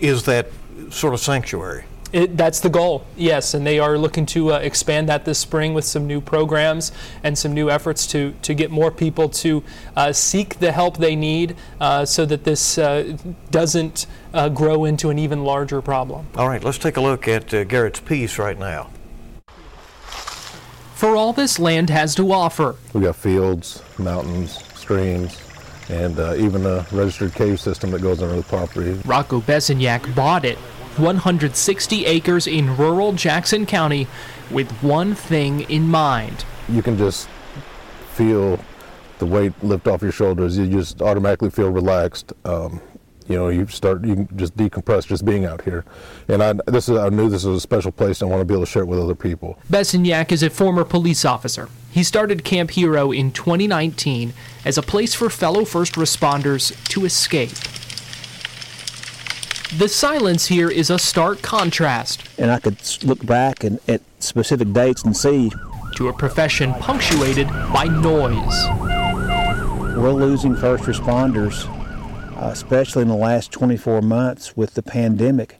is 0.01 0.23
that 0.23 0.47
sort 0.89 1.13
of 1.13 1.19
sanctuary. 1.19 1.85
It, 2.15 2.37
that's 2.37 2.61
the 2.61 2.69
goal, 2.69 3.05
yes, 3.17 3.53
and 3.53 3.67
they 3.67 3.77
are 3.77 3.97
looking 3.97 4.25
to 4.27 4.53
uh, 4.53 4.59
expand 4.59 5.09
that 5.09 5.25
this 5.25 5.37
spring 5.37 5.73
with 5.73 5.83
some 5.83 6.07
new 6.07 6.21
programs 6.21 6.93
and 7.23 7.37
some 7.37 7.53
new 7.53 7.69
efforts 7.69 8.07
to, 8.07 8.33
to 8.41 8.53
get 8.53 8.71
more 8.71 8.89
people 8.89 9.27
to 9.27 9.61
uh, 9.97 10.13
seek 10.13 10.59
the 10.59 10.71
help 10.71 10.95
they 10.97 11.13
need 11.13 11.57
uh, 11.81 12.05
so 12.05 12.25
that 12.25 12.45
this 12.45 12.77
uh, 12.77 13.17
doesn't 13.51 14.07
uh, 14.33 14.47
grow 14.47 14.85
into 14.85 15.09
an 15.09 15.19
even 15.19 15.43
larger 15.43 15.81
problem. 15.81 16.25
All 16.37 16.47
right, 16.47 16.63
let's 16.63 16.77
take 16.77 16.95
a 16.95 17.01
look 17.01 17.27
at 17.27 17.53
uh, 17.53 17.65
Garrett's 17.65 17.99
piece 17.99 18.39
right 18.39 18.57
now. 18.57 18.91
For 20.93 21.17
all 21.17 21.33
this 21.33 21.59
land 21.59 21.89
has 21.89 22.15
to 22.15 22.31
offer, 22.31 22.77
We 22.93 23.01
got 23.01 23.17
fields, 23.17 23.83
mountains, 23.97 24.63
streams, 24.73 25.37
and 25.89 26.17
uh, 26.17 26.35
even 26.37 26.65
a 26.65 26.85
registered 26.93 27.33
cave 27.33 27.59
system 27.59 27.91
that 27.91 28.01
goes 28.01 28.23
under 28.23 28.37
the 28.37 28.43
property. 28.43 28.93
Rocco 29.03 29.41
Besenyak 29.41 30.15
bought 30.15 30.45
it 30.45 30.57
160 30.99 32.05
acres 32.05 32.47
in 32.47 32.75
rural 32.77 33.13
Jackson 33.13 33.65
County 33.65 34.07
with 34.51 34.71
one 34.83 35.15
thing 35.15 35.61
in 35.61 35.87
mind. 35.87 36.45
You 36.69 36.81
can 36.81 36.97
just 36.97 37.27
feel 38.13 38.59
the 39.19 39.25
weight 39.25 39.53
lift 39.63 39.87
off 39.87 40.01
your 40.01 40.11
shoulders. 40.11 40.57
You 40.57 40.67
just 40.67 41.01
automatically 41.01 41.49
feel 41.49 41.69
relaxed. 41.69 42.33
Um, 42.43 42.81
you 43.27 43.35
know, 43.35 43.49
you 43.49 43.65
start, 43.67 44.05
you 44.05 44.27
just 44.35 44.55
decompress 44.55 45.07
just 45.07 45.25
being 45.25 45.45
out 45.45 45.63
here. 45.63 45.83
And 46.27 46.43
I, 46.43 46.53
this 46.67 46.89
is, 46.89 46.97
I 46.97 47.09
knew 47.09 47.29
this 47.29 47.43
was 47.43 47.57
a 47.57 47.61
special 47.61 47.91
place 47.91 48.21
and 48.21 48.29
I 48.29 48.35
want 48.35 48.41
to 48.41 48.45
be 48.45 48.53
able 48.53 48.65
to 48.65 48.71
share 48.71 48.83
it 48.83 48.87
with 48.87 48.99
other 48.99 49.15
people. 49.15 49.57
Besenyak 49.69 50.31
is 50.31 50.43
a 50.43 50.49
former 50.49 50.83
police 50.83 51.25
officer. 51.25 51.69
He 51.91 52.03
started 52.03 52.43
Camp 52.43 52.71
Hero 52.71 53.11
in 53.11 53.31
2019 53.31 54.33
as 54.63 54.77
a 54.77 54.83
place 54.83 55.15
for 55.15 55.29
fellow 55.29 55.65
first 55.65 55.93
responders 55.93 56.75
to 56.89 57.05
escape. 57.05 57.51
The 59.77 59.89
silence 59.89 60.45
here 60.45 60.69
is 60.69 60.89
a 60.89 60.97
stark 60.97 61.41
contrast 61.41 62.29
and 62.37 62.49
I 62.49 62.59
could 62.59 62.77
look 63.03 63.25
back 63.25 63.65
and 63.65 63.77
at 63.89 63.99
specific 64.19 64.71
dates 64.71 65.03
and 65.03 65.17
see 65.17 65.51
to 65.97 66.07
a 66.07 66.13
profession 66.13 66.73
punctuated 66.75 67.49
by 67.73 67.83
noise. 67.83 68.67
we're 69.97 70.13
losing 70.13 70.55
first 70.55 70.85
responders, 70.85 71.67
uh, 72.41 72.51
especially 72.51 73.01
in 73.01 73.09
the 73.09 73.17
last 73.17 73.51
24 73.51 74.01
months 74.01 74.55
with 74.55 74.75
the 74.75 74.81
pandemic. 74.81 75.59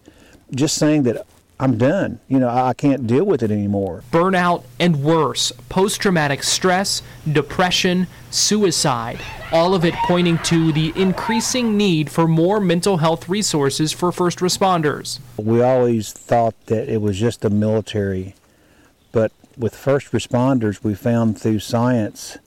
Just 0.51 0.78
saying 0.78 1.04
that 1.04 1.28
I'm 1.59 1.77
done. 1.77 2.19
You 2.27 2.39
know, 2.39 2.49
I 2.49 2.69
I 2.69 2.73
can't 2.73 3.07
deal 3.07 3.23
with 3.23 3.41
it 3.41 3.51
anymore. 3.51 4.03
Burnout 4.11 4.63
and 4.79 5.01
worse, 5.03 5.51
post 5.69 6.01
traumatic 6.01 6.43
stress, 6.43 7.01
depression, 7.31 8.07
suicide, 8.29 9.19
all 9.51 9.73
of 9.73 9.85
it 9.85 9.93
pointing 10.05 10.37
to 10.39 10.73
the 10.73 10.91
increasing 10.95 11.77
need 11.77 12.09
for 12.11 12.27
more 12.27 12.59
mental 12.59 12.97
health 12.97 13.29
resources 13.29 13.93
for 13.93 14.11
first 14.11 14.39
responders. 14.39 15.19
We 15.37 15.61
always 15.61 16.11
thought 16.11 16.55
that 16.65 16.89
it 16.89 17.01
was 17.01 17.17
just 17.17 17.41
the 17.41 17.49
military, 17.49 18.35
but 19.13 19.31
with 19.57 19.75
first 19.75 20.11
responders, 20.11 20.83
we 20.83 20.95
found 20.95 21.39
through 21.39 21.59
science 21.59 22.37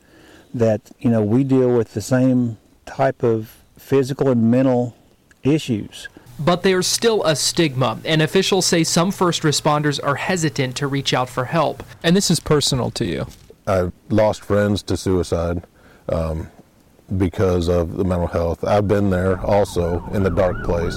that 0.53 0.83
you 0.99 1.11
know 1.11 1.23
we 1.23 1.45
deal 1.45 1.75
with 1.75 1.95
the 1.95 2.03
same 2.03 2.59
type 2.85 3.23
of 3.23 3.57
physical 3.79 4.29
and 4.29 4.51
mental 4.51 4.95
issues. 5.43 6.09
But 6.39 6.63
there's 6.63 6.87
still 6.87 7.25
a 7.25 7.35
stigma, 7.35 7.99
and 8.05 8.23
officials 8.23 8.67
say 8.67 8.85
some 8.85 9.11
first 9.11 9.43
responders 9.43 9.99
are 10.03 10.15
hesitant 10.15 10.77
to 10.77 10.87
reach 10.87 11.13
out 11.13 11.29
for 11.29 11.47
help. 11.47 11.83
And 12.03 12.17
this 12.17 12.31
is 12.31 12.39
personal 12.39 12.91
to 12.93 13.05
you. 13.05 13.27
I've 13.67 13.93
lost 14.09 14.43
friends 14.43 14.83
to 14.85 14.97
suicide 14.97 15.65
um, 16.09 16.49
because 17.17 17.69
of 17.69 17.97
the 17.97 18.05
mental 18.05 18.29
health. 18.29 18.65
I've 18.65 18.87
been 18.87 19.11
there 19.11 19.41
also 19.41 20.05
in 20.13 20.23
the 20.23 20.31
dark 20.31 20.65
place. 20.65 20.97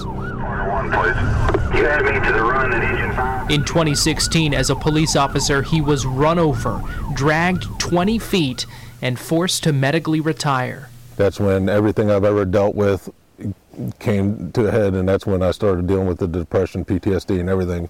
In 3.51 3.65
2016, 3.65 4.53
as 4.53 4.69
a 4.69 4.75
police 4.75 5.15
officer, 5.15 5.63
he 5.63 5.81
was 5.81 6.05
run 6.05 6.37
over, 6.37 6.81
dragged 7.13 7.65
20 7.79 8.19
feet, 8.19 8.65
and 9.01 9.17
forced 9.17 9.63
to 9.63 9.73
medically 9.73 10.21
retire. 10.21 10.89
That's 11.17 11.39
when 11.39 11.67
everything 11.67 12.11
I've 12.11 12.23
ever 12.23 12.45
dealt 12.45 12.75
with 12.75 13.09
came 13.99 14.51
to 14.51 14.67
a 14.67 14.71
head, 14.71 14.93
and 14.93 15.07
that's 15.07 15.25
when 15.25 15.41
I 15.41 15.51
started 15.51 15.87
dealing 15.87 16.07
with 16.07 16.19
the 16.19 16.27
depression, 16.27 16.85
PTSD, 16.85 17.39
and 17.39 17.49
everything, 17.49 17.89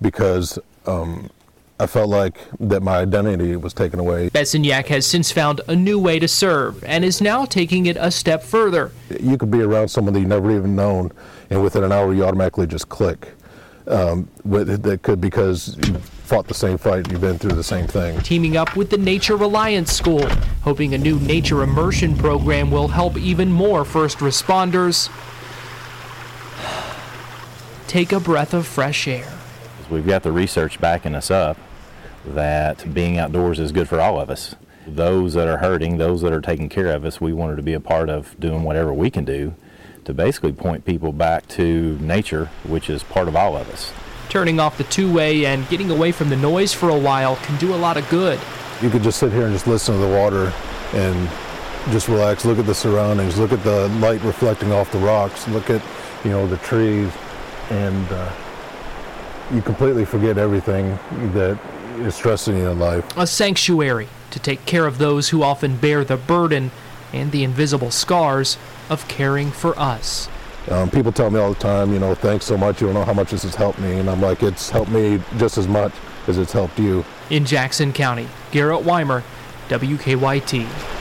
because 0.00 0.58
um, 0.86 1.30
I 1.78 1.86
felt 1.86 2.10
like 2.10 2.38
that 2.58 2.82
my 2.82 2.98
identity 2.98 3.56
was 3.56 3.72
taken 3.72 3.98
away. 3.98 4.30
Besenyak 4.30 4.86
has 4.88 5.06
since 5.06 5.32
found 5.32 5.62
a 5.66 5.74
new 5.74 5.98
way 5.98 6.18
to 6.18 6.28
serve 6.28 6.84
and 6.84 7.04
is 7.04 7.20
now 7.20 7.44
taking 7.44 7.86
it 7.86 7.96
a 7.98 8.10
step 8.10 8.42
further. 8.42 8.92
You 9.18 9.38
could 9.38 9.50
be 9.50 9.62
around 9.62 9.88
someone 9.88 10.12
that 10.14 10.20
you 10.20 10.26
never 10.26 10.50
even 10.50 10.76
known, 10.76 11.10
and 11.48 11.62
within 11.62 11.84
an 11.84 11.92
hour 11.92 12.12
you 12.12 12.24
automatically 12.24 12.66
just 12.66 12.88
click. 12.88 13.32
Um, 13.86 14.28
that 14.44 15.00
could 15.02 15.20
because 15.20 15.76
fought 16.30 16.46
the 16.46 16.54
same 16.54 16.78
fight, 16.78 17.10
you've 17.10 17.20
been 17.20 17.36
through 17.36 17.56
the 17.56 17.64
same 17.64 17.88
thing. 17.88 18.16
Teaming 18.20 18.56
up 18.56 18.76
with 18.76 18.88
the 18.88 18.96
Nature 18.96 19.34
Reliance 19.34 19.92
School, 19.92 20.24
hoping 20.62 20.94
a 20.94 20.98
new 20.98 21.18
nature 21.18 21.64
immersion 21.64 22.16
program 22.16 22.70
will 22.70 22.86
help 22.86 23.16
even 23.16 23.50
more 23.50 23.84
first 23.84 24.18
responders 24.18 25.10
take 27.88 28.12
a 28.12 28.20
breath 28.20 28.54
of 28.54 28.64
fresh 28.64 29.08
air. 29.08 29.28
We've 29.90 30.06
got 30.06 30.22
the 30.22 30.30
research 30.30 30.80
backing 30.80 31.16
us 31.16 31.32
up 31.32 31.56
that 32.24 32.94
being 32.94 33.18
outdoors 33.18 33.58
is 33.58 33.72
good 33.72 33.88
for 33.88 34.00
all 34.00 34.20
of 34.20 34.30
us. 34.30 34.54
Those 34.86 35.34
that 35.34 35.48
are 35.48 35.58
hurting, 35.58 35.98
those 35.98 36.22
that 36.22 36.32
are 36.32 36.40
taking 36.40 36.68
care 36.68 36.92
of 36.94 37.04
us, 37.04 37.20
we 37.20 37.32
wanted 37.32 37.56
to 37.56 37.62
be 37.62 37.72
a 37.72 37.80
part 37.80 38.08
of 38.08 38.38
doing 38.38 38.62
whatever 38.62 38.94
we 38.94 39.10
can 39.10 39.24
do 39.24 39.56
to 40.04 40.14
basically 40.14 40.52
point 40.52 40.84
people 40.84 41.12
back 41.12 41.48
to 41.48 41.98
nature, 42.00 42.50
which 42.62 42.88
is 42.88 43.02
part 43.02 43.26
of 43.26 43.34
all 43.34 43.56
of 43.56 43.68
us. 43.68 43.92
Turning 44.30 44.60
off 44.60 44.78
the 44.78 44.84
two 44.84 45.12
way 45.12 45.44
and 45.44 45.68
getting 45.68 45.90
away 45.90 46.12
from 46.12 46.30
the 46.30 46.36
noise 46.36 46.72
for 46.72 46.88
a 46.88 46.98
while 46.98 47.34
can 47.36 47.58
do 47.58 47.74
a 47.74 47.76
lot 47.76 47.96
of 47.96 48.08
good. 48.08 48.38
You 48.80 48.88
could 48.88 49.02
just 49.02 49.18
sit 49.18 49.32
here 49.32 49.44
and 49.44 49.52
just 49.52 49.66
listen 49.66 49.94
to 49.94 50.00
the 50.00 50.08
water 50.08 50.52
and 50.94 51.28
just 51.92 52.08
relax, 52.08 52.44
look 52.44 52.58
at 52.58 52.66
the 52.66 52.74
surroundings, 52.74 53.38
look 53.38 53.52
at 53.52 53.62
the 53.64 53.88
light 54.00 54.22
reflecting 54.22 54.70
off 54.70 54.92
the 54.92 54.98
rocks, 54.98 55.48
look 55.48 55.68
at, 55.68 55.82
you 56.24 56.30
know, 56.30 56.46
the 56.46 56.58
trees, 56.58 57.10
and 57.70 58.06
uh, 58.12 58.32
you 59.52 59.60
completely 59.62 60.04
forget 60.04 60.38
everything 60.38 60.96
that 61.32 61.58
is 61.98 62.14
stressing 62.14 62.56
you 62.56 62.68
in 62.68 62.78
life. 62.78 63.04
A 63.16 63.26
sanctuary 63.26 64.08
to 64.30 64.38
take 64.38 64.64
care 64.64 64.86
of 64.86 64.98
those 64.98 65.30
who 65.30 65.42
often 65.42 65.76
bear 65.76 66.04
the 66.04 66.16
burden 66.16 66.70
and 67.12 67.32
the 67.32 67.42
invisible 67.42 67.90
scars 67.90 68.56
of 68.88 69.08
caring 69.08 69.50
for 69.50 69.76
us. 69.76 70.28
Um, 70.68 70.90
people 70.90 71.10
tell 71.10 71.30
me 71.30 71.40
all 71.40 71.52
the 71.52 71.58
time, 71.58 71.92
you 71.92 71.98
know, 71.98 72.14
thanks 72.14 72.44
so 72.44 72.56
much. 72.56 72.80
You 72.80 72.88
don't 72.88 72.94
know 72.94 73.04
how 73.04 73.14
much 73.14 73.30
this 73.30 73.42
has 73.42 73.54
helped 73.54 73.78
me. 73.78 73.98
And 73.98 74.10
I'm 74.10 74.20
like, 74.20 74.42
it's 74.42 74.70
helped 74.70 74.90
me 74.90 75.20
just 75.38 75.58
as 75.58 75.66
much 75.66 75.92
as 76.26 76.38
it's 76.38 76.52
helped 76.52 76.78
you. 76.78 77.04
In 77.30 77.44
Jackson 77.44 77.92
County, 77.92 78.28
Garrett 78.50 78.84
Wymer, 78.84 79.22
WKYT 79.68 80.99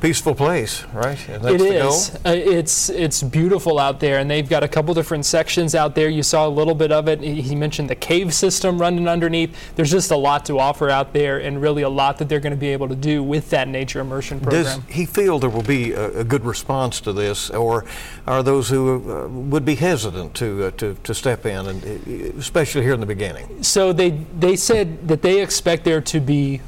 peaceful 0.00 0.34
place, 0.34 0.84
right? 0.92 1.18
It 1.28 1.60
is. 1.60 2.14
Uh, 2.24 2.30
it's 2.34 2.88
it's 2.88 3.22
beautiful 3.22 3.78
out 3.78 4.00
there, 4.00 4.18
and 4.18 4.30
they've 4.30 4.48
got 4.48 4.62
a 4.62 4.68
couple 4.68 4.94
different 4.94 5.26
sections 5.26 5.74
out 5.74 5.94
there. 5.94 6.08
You 6.08 6.22
saw 6.22 6.46
a 6.46 6.50
little 6.50 6.74
bit 6.74 6.92
of 6.92 7.08
it. 7.08 7.20
He 7.20 7.54
mentioned 7.54 7.90
the 7.90 7.96
cave 7.96 8.32
system 8.32 8.80
running 8.80 9.08
underneath. 9.08 9.74
There's 9.76 9.90
just 9.90 10.10
a 10.10 10.16
lot 10.16 10.44
to 10.46 10.58
offer 10.58 10.90
out 10.90 11.12
there, 11.12 11.38
and 11.38 11.60
really 11.60 11.82
a 11.82 11.88
lot 11.88 12.18
that 12.18 12.28
they're 12.28 12.40
going 12.40 12.52
to 12.52 12.56
be 12.56 12.68
able 12.68 12.88
to 12.88 12.96
do 12.96 13.22
with 13.22 13.50
that 13.50 13.68
nature 13.68 14.00
immersion 14.00 14.40
program. 14.40 14.64
Does 14.64 14.94
he 14.94 15.06
feel 15.06 15.38
there 15.38 15.50
will 15.50 15.62
be 15.62 15.92
a, 15.92 16.20
a 16.20 16.24
good 16.24 16.44
response 16.44 17.00
to 17.02 17.12
this, 17.12 17.50
or 17.50 17.84
are 18.26 18.42
those 18.42 18.68
who 18.68 19.10
uh, 19.10 19.28
would 19.28 19.64
be 19.64 19.74
hesitant 19.74 20.34
to, 20.34 20.64
uh, 20.64 20.70
to 20.72 20.94
to 21.02 21.14
step 21.14 21.46
in, 21.46 21.66
and 21.66 21.84
uh, 21.84 22.38
especially 22.38 22.82
here 22.82 22.94
in 22.94 23.00
the 23.00 23.06
beginning? 23.06 23.62
So 23.62 23.92
they 23.92 24.10
they 24.10 24.56
said 24.56 25.08
that 25.08 25.22
they 25.22 25.42
expect 25.42 25.84
there 25.84 26.00
to 26.00 26.20
be 26.20 26.60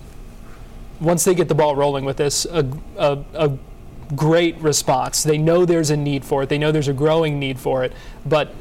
once 1.01 1.25
they 1.25 1.35
get 1.35 1.49
the 1.49 1.55
ball 1.55 1.75
rolling 1.75 2.05
with 2.05 2.17
this, 2.17 2.45
a, 2.47 2.67
a, 2.97 3.19
a 3.35 3.59
great 4.15 4.57
response. 4.59 5.23
They 5.23 5.39
know 5.39 5.65
there's 5.65 5.91
a 5.91 5.97
need 5.97 6.25
for 6.25 6.43
it. 6.43 6.49
They 6.49 6.59
know 6.59 6.73
there's 6.73 6.89
a 6.89 6.93
growing 6.93 7.39
need 7.39 7.59
for 7.59 7.85
it. 7.85 7.93
But 8.26 8.54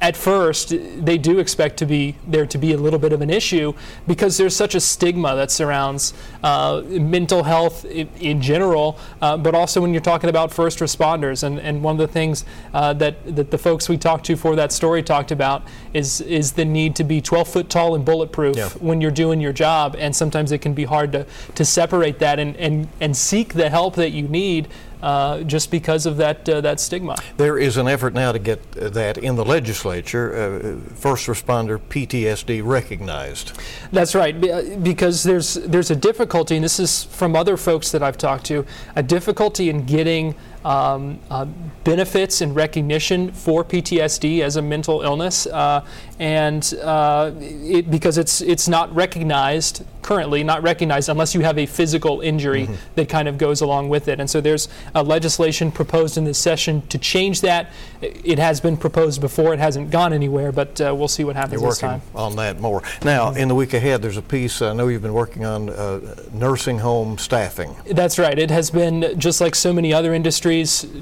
at 0.00 0.16
first, 0.16 0.68
they 0.70 1.18
do 1.18 1.38
expect 1.38 1.76
to 1.78 1.86
be 1.86 2.16
there 2.26 2.46
to 2.46 2.58
be 2.58 2.72
a 2.72 2.76
little 2.76 2.98
bit 2.98 3.12
of 3.12 3.20
an 3.20 3.30
issue 3.30 3.72
because 4.06 4.36
there's 4.36 4.54
such 4.54 4.74
a 4.74 4.80
stigma 4.80 5.34
that 5.36 5.50
surrounds 5.50 6.14
uh, 6.44 6.82
mental 6.86 7.42
health 7.42 7.84
in, 7.84 8.08
in 8.20 8.40
general, 8.40 8.98
uh, 9.20 9.36
but 9.36 9.54
also 9.54 9.80
when 9.80 9.92
you're 9.92 10.00
talking 10.00 10.30
about 10.30 10.52
first 10.52 10.78
responders. 10.78 11.42
And, 11.42 11.58
and 11.58 11.82
one 11.82 11.94
of 11.94 11.98
the 11.98 12.12
things 12.12 12.44
uh, 12.72 12.92
that, 12.94 13.36
that 13.36 13.50
the 13.50 13.58
folks 13.58 13.88
we 13.88 13.98
talked 13.98 14.26
to 14.26 14.36
for 14.36 14.54
that 14.56 14.72
story 14.72 15.02
talked 15.02 15.32
about 15.32 15.62
is 15.92 16.20
is 16.20 16.52
the 16.52 16.64
need 16.64 16.94
to 16.96 17.04
be 17.04 17.20
12 17.20 17.48
foot 17.48 17.68
tall 17.70 17.94
and 17.94 18.04
bulletproof 18.04 18.56
yeah. 18.56 18.68
when 18.80 19.00
you're 19.00 19.10
doing 19.10 19.40
your 19.40 19.52
job. 19.52 19.96
And 19.98 20.14
sometimes 20.14 20.52
it 20.52 20.58
can 20.58 20.74
be 20.74 20.84
hard 20.84 21.12
to, 21.12 21.26
to 21.56 21.64
separate 21.64 22.18
that 22.20 22.38
and, 22.38 22.56
and, 22.56 22.88
and 23.00 23.16
seek 23.16 23.54
the 23.54 23.70
help 23.70 23.96
that 23.96 24.10
you 24.10 24.28
need 24.28 24.68
uh, 25.02 25.42
just 25.42 25.70
because 25.70 26.06
of 26.06 26.16
that 26.18 26.48
uh, 26.48 26.60
that 26.60 26.80
stigma. 26.80 27.16
There 27.36 27.58
is 27.58 27.76
an 27.76 27.88
effort 27.88 28.14
now 28.14 28.32
to 28.32 28.38
get 28.38 28.72
that 28.72 29.18
in 29.18 29.36
the 29.36 29.44
legislature, 29.44 30.34
uh, 30.34 30.94
first 30.94 31.26
responder 31.26 31.78
PTSD 31.78 32.62
recognized. 32.64 33.52
That's 33.92 34.14
right, 34.14 34.34
uh, 34.44 34.76
because 34.82 35.22
there's 35.22 35.54
there's 35.54 35.90
a 35.90 35.96
difficulty, 35.96 36.56
and 36.56 36.64
this 36.64 36.78
is 36.78 37.04
from 37.04 37.36
other 37.36 37.56
folks 37.56 37.90
that 37.92 38.02
I've 38.02 38.18
talked 38.18 38.44
to, 38.46 38.66
a 38.96 39.02
difficulty 39.02 39.70
in 39.70 39.84
getting 39.84 40.34
um, 40.64 41.18
uh, 41.30 41.46
benefits 41.84 42.40
and 42.40 42.54
recognition 42.54 43.32
for 43.32 43.64
PTSD 43.64 44.40
as 44.40 44.56
a 44.56 44.62
mental 44.62 45.02
illness, 45.02 45.46
uh, 45.46 45.84
and 46.18 46.74
uh, 46.82 47.32
it, 47.40 47.90
because 47.90 48.18
it's 48.18 48.40
it's 48.42 48.68
not 48.68 48.94
recognized 48.94 49.84
currently, 50.02 50.42
not 50.44 50.62
recognized 50.62 51.08
unless 51.08 51.34
you 51.34 51.40
have 51.42 51.58
a 51.58 51.66
physical 51.66 52.20
injury 52.20 52.62
mm-hmm. 52.62 52.74
that 52.94 53.08
kind 53.08 53.28
of 53.28 53.38
goes 53.38 53.60
along 53.60 53.88
with 53.88 54.08
it. 54.08 54.18
And 54.18 54.28
so 54.28 54.40
there's 54.40 54.68
a 54.94 55.02
legislation 55.02 55.70
proposed 55.70 56.16
in 56.16 56.24
this 56.24 56.38
session 56.38 56.82
to 56.88 56.98
change 56.98 57.42
that. 57.42 57.70
It 58.00 58.38
has 58.38 58.60
been 58.60 58.76
proposed 58.76 59.20
before; 59.20 59.54
it 59.54 59.60
hasn't 59.60 59.90
gone 59.90 60.12
anywhere, 60.12 60.52
but 60.52 60.78
uh, 60.80 60.94
we'll 60.94 61.08
see 61.08 61.24
what 61.24 61.36
happens 61.36 61.62
You're 61.62 61.70
this 61.70 61.78
time. 61.78 62.02
on 62.14 62.36
that 62.36 62.60
more 62.60 62.82
now. 63.02 63.30
Mm-hmm. 63.30 63.38
In 63.38 63.48
the 63.48 63.54
week 63.54 63.72
ahead, 63.72 64.02
there's 64.02 64.18
a 64.18 64.22
piece 64.22 64.60
I 64.60 64.74
know 64.74 64.88
you've 64.88 65.02
been 65.02 65.14
working 65.14 65.46
on 65.46 65.70
uh, 65.70 66.00
nursing 66.32 66.78
home 66.78 67.16
staffing. 67.16 67.74
That's 67.90 68.18
right. 68.18 68.38
It 68.38 68.50
has 68.50 68.70
been 68.70 69.18
just 69.18 69.40
like 69.40 69.54
so 69.54 69.72
many 69.72 69.94
other 69.94 70.12
industries 70.12 70.49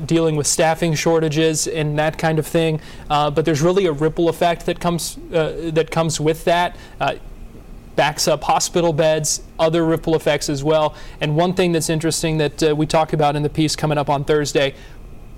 dealing 0.06 0.36
with 0.36 0.46
staffing 0.46 0.94
shortages 0.94 1.66
and 1.66 1.98
that 1.98 2.18
kind 2.18 2.38
of 2.38 2.46
thing. 2.46 2.80
Uh, 3.08 3.30
but 3.30 3.44
there's 3.44 3.62
really 3.62 3.86
a 3.86 3.92
ripple 3.92 4.28
effect 4.28 4.66
that 4.66 4.80
comes 4.80 5.18
uh, 5.32 5.70
that 5.72 5.90
comes 5.90 6.20
with 6.20 6.44
that. 6.44 6.76
Uh, 7.00 7.14
backs 7.96 8.28
up 8.28 8.44
hospital 8.44 8.92
beds, 8.92 9.42
other 9.58 9.84
ripple 9.84 10.14
effects 10.14 10.48
as 10.48 10.62
well. 10.62 10.94
And 11.20 11.34
one 11.34 11.52
thing 11.54 11.72
that's 11.72 11.90
interesting 11.90 12.38
that 12.38 12.62
uh, 12.62 12.76
we 12.76 12.86
talk 12.86 13.12
about 13.12 13.34
in 13.34 13.42
the 13.42 13.48
piece 13.48 13.74
coming 13.74 13.98
up 13.98 14.08
on 14.08 14.24
Thursday 14.24 14.74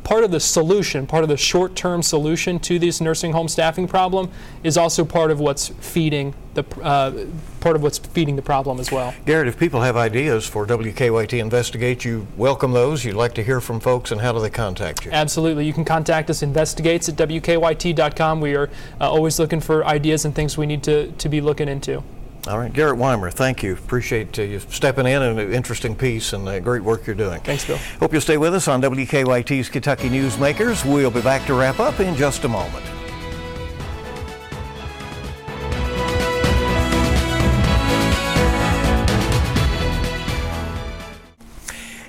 part 0.05 0.25
of 0.25 0.31
the 0.31 0.41
solution, 0.41 1.07
part 1.07 1.23
of 1.23 1.29
the 1.29 1.37
short 1.37 1.77
term 1.77 2.03
solution 2.03 2.59
to 2.61 2.79
this 2.79 3.01
nursing 3.01 3.33
home 3.33 3.49
staffing 3.49 3.87
problem 3.87 4.31
is 4.63 4.77
also 4.77 5.05
part 5.05 5.31
of 5.31 5.41
what's 5.41 5.69
feeding 5.69 6.35
the 6.55 6.65
uh, 6.83 7.27
part 7.61 7.77
of 7.77 7.83
what's 7.83 7.99
feeding 7.99 8.37
the 8.37 8.43
problem 8.43 8.81
as 8.81 8.91
well. 8.91 9.15
Garrett, 9.25 9.47
if 9.47 9.59
people 9.59 9.83
have 9.83 9.97
ideas 9.97 10.47
for 10.47 10.67
WKYT 10.67 11.39
Investigate, 11.39 12.05
you 12.05 12.27
welcome 12.37 12.73
those. 12.73 13.05
You'd 13.05 13.15
like 13.15 13.35
to 13.35 13.45
hear 13.45 13.61
from 13.61 13.79
folks, 13.79 14.11
and 14.11 14.21
how 14.21 14.33
do 14.33 14.41
they 14.41 14.51
contact 14.51 15.05
you? 15.05 15.13
Absolutely. 15.13 15.67
You 15.67 15.73
can 15.73 15.85
contact 15.85 16.29
us, 16.31 16.43
investigates 16.43 17.09
at 17.09 17.17
WKYT.com. 17.17 18.41
We 18.41 18.57
are 18.57 18.69
uh, 19.01 19.11
always 19.11 19.39
looking 19.39 19.61
for 19.61 19.85
ideas 19.85 20.25
and 20.25 20.35
things 20.35 20.59
we 20.59 20.67
need 20.67 20.83
to, 20.85 21.13
to 21.13 21.29
be 21.29 21.41
looking 21.41 21.69
into. 21.69 22.03
All 22.47 22.59
right, 22.59 22.73
Garrett 22.73 22.97
Wymer, 22.97 23.31
thank 23.31 23.63
you. 23.63 23.75
Appreciate 23.75 24.39
uh, 24.39 24.43
you 24.43 24.61
stepping 24.61 25.07
in 25.07 25.21
and 25.21 25.39
an 25.39 25.53
interesting 25.53 25.95
piece 25.95 26.33
and 26.33 26.49
uh, 26.49 26.59
great 26.61 26.83
work 26.83 27.07
you're 27.07 27.15
doing. 27.15 27.39
Thanks, 27.41 27.67
Bill. 27.67 27.77
Hope 27.99 28.13
you'll 28.13 28.23
stay 28.23 28.39
with 28.39 28.55
us 28.55 28.67
on 28.67 28.81
WKYT's 28.81 29.69
Kentucky 29.69 30.09
Newsmakers. 30.09 30.91
We'll 30.91 31.11
be 31.11 31.21
back 31.21 31.47
to 31.47 31.55
wrap 31.55 31.81
up 31.81 32.01
in 32.01 32.17
just 32.17 32.45
a 32.45 32.49
moment. 32.49 32.85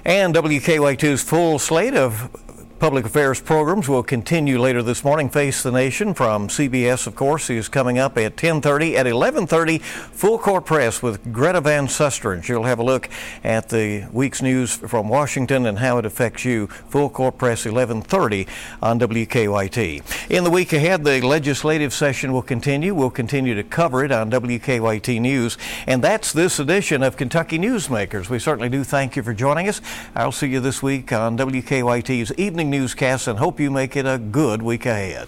And 0.05 0.33
WKYT's 0.33 1.21
full 1.21 1.59
slate 1.59 1.93
of 1.93 2.40
public 2.81 3.05
affairs 3.05 3.39
programs 3.39 3.87
will 3.87 4.01
continue 4.01 4.59
later 4.59 4.81
this 4.81 5.03
morning. 5.03 5.29
Face 5.29 5.61
the 5.61 5.71
Nation 5.71 6.15
from 6.15 6.47
CBS, 6.47 7.05
of 7.05 7.13
course, 7.13 7.47
is 7.51 7.69
coming 7.69 7.99
up 7.99 8.17
at 8.17 8.35
10:30. 8.35 8.97
At 8.97 9.05
11:30, 9.05 9.77
Full 9.77 10.39
Court 10.39 10.65
Press 10.65 11.03
with 11.03 11.31
Greta 11.31 11.61
Van 11.61 11.85
Susteren. 11.85 12.43
She'll 12.43 12.63
have 12.63 12.79
a 12.79 12.83
look 12.83 13.07
at 13.43 13.69
the 13.69 14.05
week's 14.11 14.41
news 14.41 14.73
from 14.73 15.09
Washington 15.09 15.67
and 15.67 15.77
how 15.77 15.99
it 15.99 16.07
affects 16.07 16.43
you. 16.43 16.69
Full 16.89 17.09
Court 17.09 17.37
Press, 17.37 17.67
11:30 17.67 18.47
on 18.81 18.97
WKYT. 18.97 20.01
In 20.31 20.43
the 20.43 20.49
week 20.49 20.73
ahead, 20.73 21.03
the 21.03 21.21
legislative 21.21 21.93
session 21.93 22.33
will 22.33 22.41
continue. 22.41 22.95
We'll 22.95 23.11
continue 23.11 23.53
to 23.53 23.63
cover 23.63 24.03
it 24.03 24.11
on 24.11 24.31
WKYT 24.31 25.19
News, 25.19 25.55
and 25.85 26.03
that's 26.03 26.33
this 26.33 26.57
edition 26.57 27.03
of 27.03 27.15
Kentucky 27.15 27.59
Newsmakers. 27.59 28.27
We 28.27 28.39
certainly 28.39 28.69
do 28.69 28.83
thank 28.83 29.15
you 29.15 29.21
for 29.21 29.35
joining 29.35 29.69
us. 29.69 29.81
I'll 30.15 30.31
see 30.31 30.47
you 30.47 30.59
this 30.59 30.81
week 30.81 31.13
on 31.13 31.37
WKYT's 31.37 32.33
evening 32.39 32.70
newscast 32.71 33.27
and 33.27 33.37
hope 33.37 33.59
you 33.59 33.69
make 33.69 33.95
it 33.95 34.05
a 34.05 34.17
good 34.17 34.61
week 34.61 34.85
ahead. 34.87 35.27